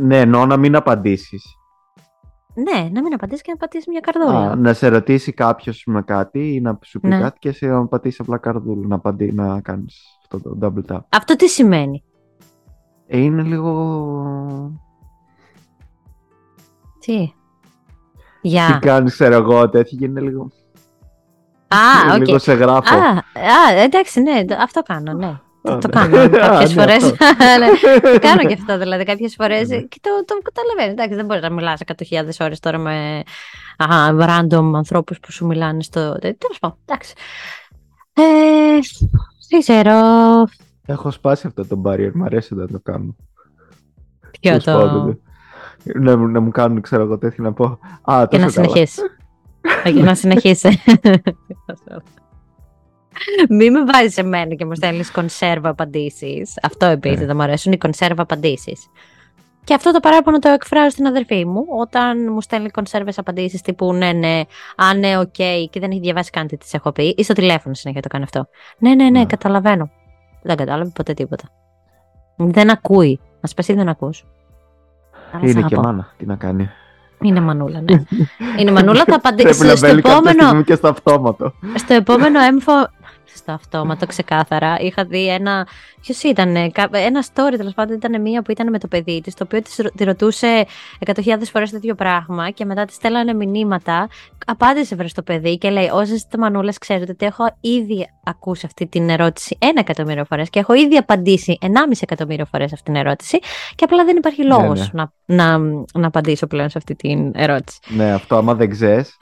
ναι, 0.00 0.20
εννοώ 0.20 0.46
να 0.46 0.56
μην 0.56 0.76
απαντήσεις. 0.76 1.44
ναι, 2.54 2.88
να 2.92 3.02
μην 3.02 3.14
απαντήσεις 3.14 3.42
και 3.42 3.50
να 3.50 3.56
πατήσεις 3.56 3.86
μια 3.86 4.00
καρδούλα. 4.00 4.50
Α, 4.50 4.56
να 4.56 4.72
σε 4.72 4.88
ρωτήσει 4.88 5.32
κάποιος 5.32 5.82
με 5.86 6.02
κάτι 6.02 6.54
ή 6.54 6.60
να 6.60 6.78
σου 6.84 7.00
πει 7.00 7.08
Ναι. 7.08 7.18
κάτι 7.20 7.38
και 7.38 7.48
εσύ 7.48 7.66
να 7.66 7.86
πατήσεις 7.86 8.20
απλά 8.20 8.38
καρδούλα 8.38 8.86
να, 8.86 8.94
απαντή, 8.94 9.32
να 9.32 9.60
κάνεις 9.60 10.02
αυτό 10.22 10.40
το 10.40 10.58
double 10.62 10.92
tap. 10.94 11.00
Αυτό 11.08 11.36
τι 11.36 11.48
σημαίνει; 11.48 12.04
Ε, 13.06 13.18
είναι 13.18 13.42
λίγο... 13.42 13.72
Τι; 16.98 17.32
Γεια. 18.42 18.78
Τι 18.80 18.86
κάνεις, 18.86 19.12
ξέρω 19.12 19.34
εγώ, 19.34 19.68
τέτοιο 19.68 19.98
και 19.98 20.04
είναι 20.04 20.20
λίγο... 20.20 20.50
Α, 21.74 22.04
είναι 22.04 22.14
οκ. 22.14 22.26
λίγο 22.26 22.38
σε 22.38 22.52
γράφω. 22.52 22.94
Α, 22.94 22.98
α, 23.08 23.80
εντάξει, 23.82 24.20
ναι, 24.20 24.44
το- 24.44 24.56
αυτό 24.60 24.82
κάνω, 24.82 25.12
ναι. 25.12 25.40
Το, 25.62 25.72
Α, 25.72 25.78
το 25.78 25.88
ναι. 25.88 25.92
κάνω 25.94 26.16
Α, 26.16 26.28
κάποιες 26.28 26.74
ναι, 26.74 26.82
φορές. 26.82 27.02
αυτό. 27.04 27.16
κάνω 28.28 28.40
και 28.46 28.52
αυτό 28.60 28.78
δηλαδή 28.78 29.04
κάποιες 29.04 29.34
φορές. 29.34 29.68
Ναι. 29.68 29.76
Και 29.80 29.98
το, 30.00 30.10
το 30.24 30.34
καταλαβαίνω. 30.42 30.90
Εντάξει, 30.90 31.14
δεν 31.14 31.24
μπορεί 31.24 31.40
να 31.40 31.50
μιλάς 31.50 31.80
100.000 31.86 32.28
ώρες 32.40 32.60
τώρα 32.60 32.78
με 32.78 33.22
α, 33.76 33.86
random 34.18 34.72
ανθρώπους 34.74 35.20
που 35.20 35.32
σου 35.32 35.46
μιλάνε 35.46 35.82
στο. 35.82 36.00
Τέλος 36.18 36.58
πάντων, 36.60 36.76
εντάξει. 36.84 37.12
Ε, 38.12 38.22
δεν 39.50 39.60
ξέρω. 39.60 39.98
Έχω 40.86 41.10
σπάσει 41.10 41.46
αυτό 41.46 41.66
το 41.66 41.82
barrier, 41.84 42.10
μου 42.14 42.24
αρέσει 42.24 42.54
να 42.54 42.66
το 42.66 42.80
κάνω. 42.82 43.16
Ποιο 44.40 44.50
Τέλος 44.50 44.64
το. 44.64 44.72
πάντων, 44.72 45.20
Να, 45.94 46.16
μου- 46.16 46.26
να 46.28 46.40
μου 46.40 46.50
κάνουν, 46.50 46.80
ξέρω 46.80 47.02
εγώ, 47.02 47.18
τέτοιο 47.18 47.44
να 47.44 47.52
πω. 47.52 47.78
Α, 48.02 48.26
Και 48.28 48.38
τόσο 48.38 48.46
να 48.46 48.52
καλά. 48.52 48.68
συνεχίσεις. 48.68 49.02
Και 49.84 49.92
να 50.02 50.14
συνεχίσει. 50.14 50.68
Μην 53.48 53.72
με 53.72 53.84
βάζεις 53.92 54.16
εμένα 54.16 54.54
και 54.54 54.64
μου 54.64 54.74
στέλνεις 54.74 55.10
κονσέρβα 55.10 55.68
απαντήσεις. 55.68 56.58
Αυτό 56.62 56.86
επίσης 56.86 57.18
Ναι. 57.18 57.26
δεν 57.26 57.36
μου 57.36 57.42
αρέσουν 57.42 57.72
οι 57.72 57.78
κονσέρβα 57.78 58.22
απαντήσεις. 58.22 58.86
Και 59.64 59.74
αυτό 59.74 59.90
το 59.92 60.00
παράπονο 60.00 60.38
το 60.38 60.48
εκφράζω 60.48 60.88
στην 60.90 61.06
αδερφή 61.06 61.44
μου 61.46 61.64
όταν 61.80 62.32
μου 62.32 62.40
στέλνει 62.40 62.68
κονσέρβες 62.70 63.18
απαντήσεις 63.18 63.60
τύπου 63.60 63.92
ναι, 63.92 64.12
ναι, 64.12 64.42
α, 64.76 64.94
ναι, 64.94 65.18
οκ, 65.18 65.32
και 65.70 65.80
δεν 65.80 65.90
έχει 65.90 66.00
διαβάσει 66.00 66.30
καν 66.30 66.46
τι 66.46 66.56
τη 66.56 66.68
έχω 66.72 66.92
πει. 66.92 67.14
Ή 67.16 67.22
στο 67.22 67.32
τηλέφωνο 67.32 67.74
συνέχεια 67.74 68.02
το 68.02 68.08
κάνει 68.08 68.24
αυτό. 68.24 68.46
Ναι, 68.78 68.94
ναι, 68.94 69.04
ναι, 69.04 69.18
Ναι. 69.18 69.26
καταλαβαίνω. 69.26 69.90
Δεν 70.42 70.56
κατάλαβε 70.56 70.90
ποτέ 70.94 71.12
τίποτα. 71.14 71.44
Δεν 72.36 72.70
ακούει. 72.70 73.20
Μας 73.40 73.54
πει 73.54 73.72
δεν 73.74 73.88
ακούς. 73.88 74.26
Είναι 75.42 75.62
και 75.62 75.76
μάνα, 75.76 76.14
τι 76.16 76.26
να 76.26 76.36
κάνει. 76.36 76.70
Είναι 77.22 77.40
μανούλα, 77.40 77.80
ναι. 77.80 78.02
Είναι 78.58 78.70
μανούλα, 78.72 78.98
θα 78.98 79.04
Πρέπει 79.04 79.20
απαντήσει 79.26 79.66
να 79.66 79.76
στο 79.76 79.86
μπαίνει 79.86 80.00
κάποια 80.00 80.16
επόμενο. 80.16 80.42
στιγμή 80.46 80.64
και 80.64 80.74
στο 80.74 80.88
αυτόματο. 80.88 81.52
Στο 81.74 81.94
επόμενο 81.94 82.38
έμφο. 83.30 83.38
Στο 83.38 83.52
αυτόματο 83.52 84.06
ξεκάθαρα. 84.06 84.76
Είχα 84.80 85.04
δει 85.04 85.28
ένα. 85.28 85.66
Ποιος 86.00 86.22
ήταν, 86.22 86.56
ένα 86.92 87.24
story 87.34 87.54
τέλος 87.56 87.74
πάντων. 87.74 87.96
Ήταν 87.96 88.20
μία 88.20 88.42
που 88.42 88.50
ήταν 88.50 88.70
με 88.70 88.78
το 88.78 88.88
παιδί 88.88 89.20
της, 89.20 89.34
το 89.34 89.44
οποίο 89.44 89.62
της 89.62 89.76
ρω- 89.76 89.90
τη 89.90 90.04
ρωτούσε 90.04 90.66
100.000 91.06 91.50
φορές 91.50 91.70
το 91.70 91.76
ίδιο 91.76 91.94
πράγμα 91.94 92.50
και 92.50 92.64
μετά 92.64 92.84
της 92.84 92.94
στέλνανε 92.94 93.34
μηνύματα. 93.34 94.08
Απάντησε 94.46 94.94
βρε 94.96 95.08
στο 95.08 95.22
παιδί 95.22 95.58
και 95.58 95.70
λέει: 95.70 95.88
Όσες 95.92 96.16
είστε 96.16 96.38
μανούλες, 96.38 96.78
ξέρετε 96.78 97.12
ότι 97.12 97.26
έχω 97.26 97.44
ήδη 97.60 98.06
ακούσει 98.24 98.66
αυτή 98.66 98.86
την 98.86 99.08
ερώτηση 99.10 99.56
ένα 99.60 99.80
εκατομμύριο 99.80 100.24
φορές 100.24 100.50
και 100.50 100.58
έχω 100.58 100.74
ήδη 100.74 100.96
απαντήσει 100.96 101.58
1,5 101.60 101.68
εκατομμύριο 102.00 102.44
φορές 102.44 102.72
αυτή 102.72 102.84
την 102.84 102.96
ερώτηση. 103.00 103.38
Και 103.74 103.84
απλά 103.84 104.04
δεν 104.04 104.16
υπάρχει 104.16 104.42
Ναι, 104.42 104.48
λόγος 104.48 104.92
ναι. 104.92 105.04
να, 105.26 105.56
να, 105.58 105.58
να 105.94 106.06
απαντήσω 106.06 106.46
πλέον 106.46 106.68
σε 106.70 106.78
αυτή 106.78 106.94
την 106.94 107.32
ερώτηση. 107.34 107.78
Ναι, 107.88 108.12
αυτό 108.12 108.36
άμα 108.36 108.54
δεν 108.54 108.70
ξέρεις. 108.70 109.16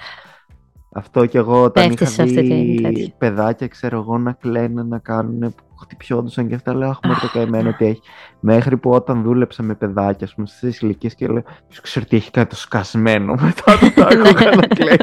Αυτό 0.93 1.27
κι 1.27 1.37
εγώ 1.37 1.63
όταν 1.63 1.89
Πέφτεις 1.89 2.09
σε 2.11 2.23
είχα 2.23 2.23
αυτή 2.23 2.49
την 2.49 2.65
δει 2.65 2.81
τέτοια. 2.83 3.13
παιδάκια, 3.19 3.69
ξέρω 3.69 3.99
εγώ, 3.99 4.19
να 4.19 4.33
κλαίνε, 4.33 4.83
να 4.83 4.99
κάνουν 4.99 5.39
που 5.55 5.77
χτυπιόντουσαν 5.81 6.49
και 6.49 6.55
αυτά, 6.55 6.75
λέω, 6.75 6.89
αχ, 6.89 6.99
μωρέ 7.05 7.19
το 7.21 7.29
καημένο 7.33 7.73
τι 7.73 7.85
έχει. 7.87 8.01
Μέχρι 8.41 8.77
που 8.77 8.91
όταν 8.91 9.23
δούλεψα 9.23 9.63
με 9.63 9.75
παιδάκια, 9.75 10.27
ας 10.27 10.35
πούμε, 10.35 10.47
στις 10.47 10.81
ηλικίες 10.81 11.15
και 11.15 11.27
λέω, 11.27 11.43
«Ποιος 11.69 11.81
ξέρει 11.81 12.07
τι 12.07 12.17
έχει 12.17 12.31
κάνει 12.31 12.47
το 12.47 12.57
σκασμένο, 12.57 13.35
μετά 13.41 13.63
το 13.95 14.03
άκουγα 14.03 14.51
να 14.55 14.67
κλαίει. 14.77 14.97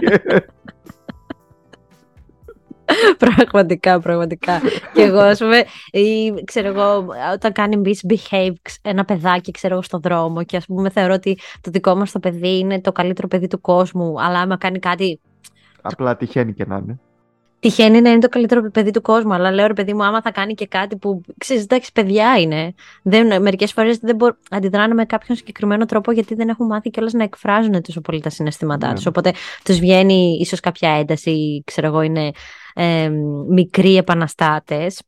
πραγματικά, 3.17 3.99
πραγματικά. 3.99 4.59
και 4.93 5.01
εγώ, 5.01 5.19
ας 5.19 5.39
πούμε, 5.39 5.57
ή, 5.91 6.33
ξέρω 6.45 6.67
εγώ, 6.67 7.05
όταν 7.33 7.51
κάνει 7.51 7.81
misbehave 7.85 8.53
ξ- 8.61 8.87
ένα 8.87 9.05
παιδάκι, 9.05 9.51
ξέρω 9.51 9.73
εγώ, 9.73 9.83
στον 9.83 10.01
δρόμο 10.01 10.43
και 10.43 10.57
ας 10.57 10.65
πούμε 10.65 10.89
θεωρώ 10.89 11.13
ότι 11.13 11.37
το 11.61 11.71
δικό 11.71 11.95
μας 11.95 12.11
το 12.11 12.19
παιδί 12.19 12.57
είναι 12.59 12.81
το 12.81 12.91
καλύτερο 12.91 13.27
παιδί 13.27 13.47
του 13.47 13.61
κόσμου, 13.61 14.21
αλλά 14.21 14.39
άμα 14.39 14.57
κάνει 14.57 14.79
κάτι. 14.79 15.19
Απλά 15.91 16.15
τυχαίνει 16.15 16.53
και 16.53 16.65
να 16.65 16.75
είναι. 16.75 16.99
Τυχαίνει 17.59 18.01
να 18.01 18.09
είναι 18.09 18.19
το 18.19 18.29
καλύτερο 18.29 18.69
παιδί 18.71 18.91
του 18.91 19.01
κόσμου, 19.01 19.33
αλλά 19.33 19.51
λέω 19.51 19.67
ρε 19.67 19.73
παιδί 19.73 19.93
μου, 19.93 20.03
άμα 20.03 20.21
θα 20.21 20.31
κάνει 20.31 20.53
και 20.53 20.67
κάτι 20.67 20.95
που 20.97 21.21
ξέρεις, 21.37 21.63
εντάξει, 21.63 21.91
παιδιά 21.91 22.39
είναι. 22.39 22.73
Δεν, 23.03 23.41
μερικές 23.41 23.73
φορές 23.73 23.97
δεν 23.97 24.15
μπορούν, 24.15 24.37
αντιδράνε 24.49 24.93
με 24.93 25.05
κάποιον 25.05 25.37
συγκεκριμένο 25.37 25.85
τρόπο 25.85 26.11
γιατί 26.11 26.35
δεν 26.35 26.49
έχουν 26.49 26.65
μάθει 26.65 26.89
κιόλας 26.89 27.13
να 27.13 27.23
εκφράζουν 27.23 27.81
τόσο 27.81 28.01
πολύ 28.01 28.21
τα 28.21 28.29
συναισθήματά 28.29 28.87
Ναι. 28.87 28.93
τους. 28.93 29.05
Οπότε 29.05 29.33
τους 29.63 29.79
βγαίνει 29.79 30.37
ίσως 30.41 30.59
κάποια 30.59 30.89
ένταση, 30.89 31.29
ή, 31.31 31.63
ξέρω 31.65 31.87
εγώ, 31.87 32.01
είναι 32.01 32.31
ε, 32.73 33.09
μικροί 33.49 33.95
επαναστάτες. 33.95 35.01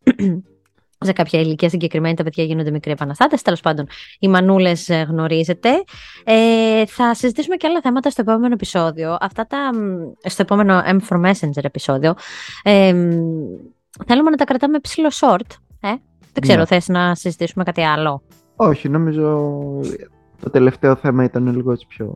Σε 0.99 1.12
κάποια 1.13 1.39
ηλικία 1.39 1.69
συγκεκριμένη 1.69 2.15
τα 2.15 2.23
παιδιά 2.23 2.43
γίνονται 2.43 2.71
μικροί 2.71 2.91
επαναστάτες. 2.91 3.41
Τέλος 3.41 3.62
πάντων, 3.62 3.88
οι 4.19 4.27
μανούλες 4.27 4.89
ε, 4.89 5.05
γνωρίζετε. 5.10 5.69
Ε, 6.23 6.86
θα 6.86 7.13
συζητήσουμε 7.13 7.55
και 7.55 7.67
άλλα 7.67 7.81
θέματα 7.81 8.10
στο 8.10 8.21
επόμενο 8.21 8.53
επεισόδιο. 8.53 9.17
Αυτά 9.19 9.45
τα, 9.47 9.57
μ, 9.75 9.79
στο 10.29 10.41
επόμενο 10.41 10.81
M4 10.86 11.25
Messenger 11.25 11.63
επεισόδιο. 11.63 12.13
Ε, 12.63 12.93
μ, 12.93 13.10
θέλουμε 14.05 14.29
να 14.29 14.36
τα 14.36 14.43
κρατάμε 14.43 14.79
ψηλό 14.79 15.10
short. 15.19 15.49
Ε; 15.79 15.89
Δεν 16.33 16.41
ξέρω, 16.41 16.60
Ναι. 16.60 16.65
θες 16.65 16.88
να 16.88 17.15
συζητήσουμε 17.15 17.63
κάτι 17.63 17.81
άλλο; 17.81 18.21
Όχι, 18.55 18.89
νομίζω 18.89 19.49
το 20.41 20.49
τελευταίο 20.49 20.95
θέμα 20.95 21.23
ήταν 21.23 21.55
λίγο 21.55 21.71
έτσι 21.71 21.88
πιο... 21.88 22.15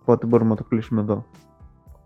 Οπότε 0.00 0.26
μπορούμε 0.26 0.50
να 0.50 0.56
το 0.56 0.64
κλείσουμε 0.64 1.00
εδώ. 1.00 1.26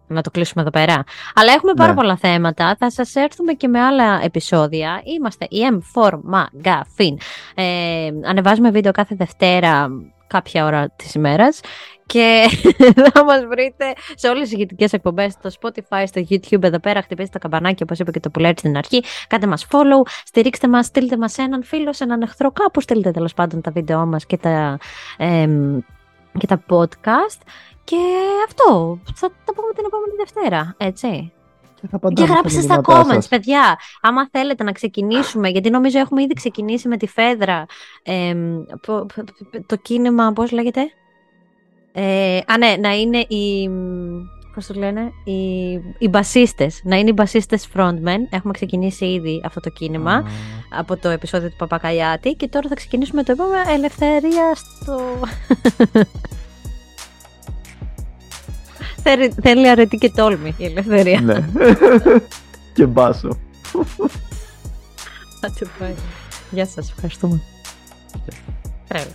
Να 0.08 0.22
το 0.22 0.30
κλείσουμε 0.30 0.62
εδώ 0.62 0.70
πέρα. 0.70 1.04
Αλλά 1.34 1.52
έχουμε 1.52 1.72
πάρα 1.74 1.90
Ναι. 1.90 1.96
πολλά 1.96 2.16
θέματα. 2.16 2.76
Θα 2.78 2.90
σας 2.90 3.14
έρθουμε 3.14 3.52
και 3.52 3.68
με 3.68 3.80
άλλα 3.80 4.20
επεισόδια. 4.22 5.00
Είμαστε 5.04 5.46
η 5.50 5.58
M4 5.72 6.10
Magazine. 6.12 7.16
Ε, 7.54 8.10
ανεβάζουμε 8.24 8.70
βίντεο 8.70 8.92
κάθε 8.92 9.14
Δευτέρα 9.14 9.88
κάποια 10.26 10.64
ώρα 10.64 10.90
της 10.96 11.14
ημέρας 11.14 11.60
και 12.06 12.44
θα 13.12 13.24
μας 13.24 13.44
βρείτε 13.46 13.92
σε 14.14 14.28
όλες 14.28 14.42
τις 14.42 14.52
ηγετικές 14.52 14.92
εκπομπές 14.92 15.32
στο 15.32 15.50
Spotify, 15.60 16.02
στο 16.06 16.22
YouTube 16.30 16.62
εδώ 16.62 16.78
πέρα 16.78 17.02
χτυπήστε 17.02 17.38
το 17.38 17.48
καμπανάκι 17.48 17.82
όπως 17.82 17.98
είπε 17.98 18.10
και 18.10 18.20
το 18.20 18.30
πουλέρ 18.30 18.58
στην 18.58 18.76
αρχή 18.76 19.02
κάντε 19.26 19.46
μας 19.46 19.66
follow, 19.70 20.10
στηρίξτε 20.24 20.68
μας 20.68 20.86
στείλτε 20.86 21.16
μας 21.16 21.32
σε 21.32 21.42
έναν 21.42 21.64
φίλο, 21.64 21.92
σε 21.92 22.04
έναν 22.04 22.22
εχθρό 22.22 22.52
κάπου 22.52 22.80
στείλτε 22.80 23.10
τέλος 23.10 23.34
πάντων 23.34 23.60
τα 23.60 23.70
βίντεό 23.70 24.06
μας 24.06 24.26
και 24.26 24.36
τα, 24.36 24.78
εμ, 25.16 25.78
και 26.38 26.46
τα 26.46 26.62
podcast 26.68 27.40
και 27.88 27.96
αυτό 28.46 28.98
θα 29.14 29.28
τα 29.44 29.52
πούμε 29.54 29.72
την 29.74 29.84
επόμενη 29.86 30.12
Δευτέρα, 30.18 30.74
έτσι. 30.78 31.32
Και 31.80 31.86
θα 31.90 31.96
απαντάμε 31.96 32.26
Και 32.26 32.32
γράψτε 32.32 32.60
στα 32.60 32.74
μηνύματά 32.74 33.02
comments, 33.10 33.14
σας. 33.14 33.28
παιδιά. 33.28 33.78
Άμα 34.00 34.28
θέλετε 34.30 34.64
να 34.64 34.72
ξεκινήσουμε, 34.72 35.48
γιατί 35.48 35.70
νομίζω 35.70 35.98
έχουμε 35.98 36.22
ήδη 36.22 36.34
ξεκινήσει 36.34 36.88
με 36.88 36.96
τη 36.96 37.06
Φέδρα. 37.06 37.66
εμ, 38.02 38.62
πο- 38.86 39.06
πο- 39.14 39.24
πο- 39.24 39.64
το 39.66 39.76
κίνημα, 39.76 40.32
πώς 40.32 40.50
λέγεται; 40.50 40.80
Ε, 41.92 42.36
α, 42.46 42.58
ναι, 42.58 42.76
να 42.80 42.94
είναι 42.94 43.18
οι. 43.18 43.70
Πώς 44.54 44.66
το 44.66 44.74
λένε, 44.74 45.12
οι, 45.24 45.72
οι 45.98 46.08
μπασίστες, 46.10 46.80
να 46.84 46.96
είναι 46.96 47.08
οι 47.08 47.14
μπασίστες 47.16 47.68
frontmen. 47.74 48.18
Έχουμε 48.30 48.52
ξεκινήσει 48.52 49.04
ήδη 49.04 49.42
αυτό 49.44 49.60
το 49.60 49.70
κίνημα 49.70 50.12
Α, 50.12 50.22
από 50.78 50.96
το 50.96 51.08
επεισόδιο 51.08 51.48
του 51.48 51.56
Παπακαλιάτη 51.58 52.32
και 52.32 52.48
τώρα 52.48 52.68
θα 52.68 52.74
ξεκινήσουμε 52.74 53.22
το 53.22 53.32
επόμενο 53.32 53.70
Ελευθερία 53.70 54.54
στο... 54.54 55.00
Θέλει, 59.10 59.34
θέλει 59.42 59.68
αρετή 59.68 59.96
και 59.96 60.10
τόλμη 60.10 60.54
η 60.56 60.64
ελευθερία. 60.64 61.20
Ναι. 61.20 61.34
και 62.74 62.86
μπάσο. 62.86 63.38
Θα 65.40 65.52
το 65.58 65.66
πάει. 65.78 65.94
Γεια 66.50 66.66
σας, 66.66 66.90
ευχαριστούμε. 66.90 67.40
Πρέπει. 68.88 69.08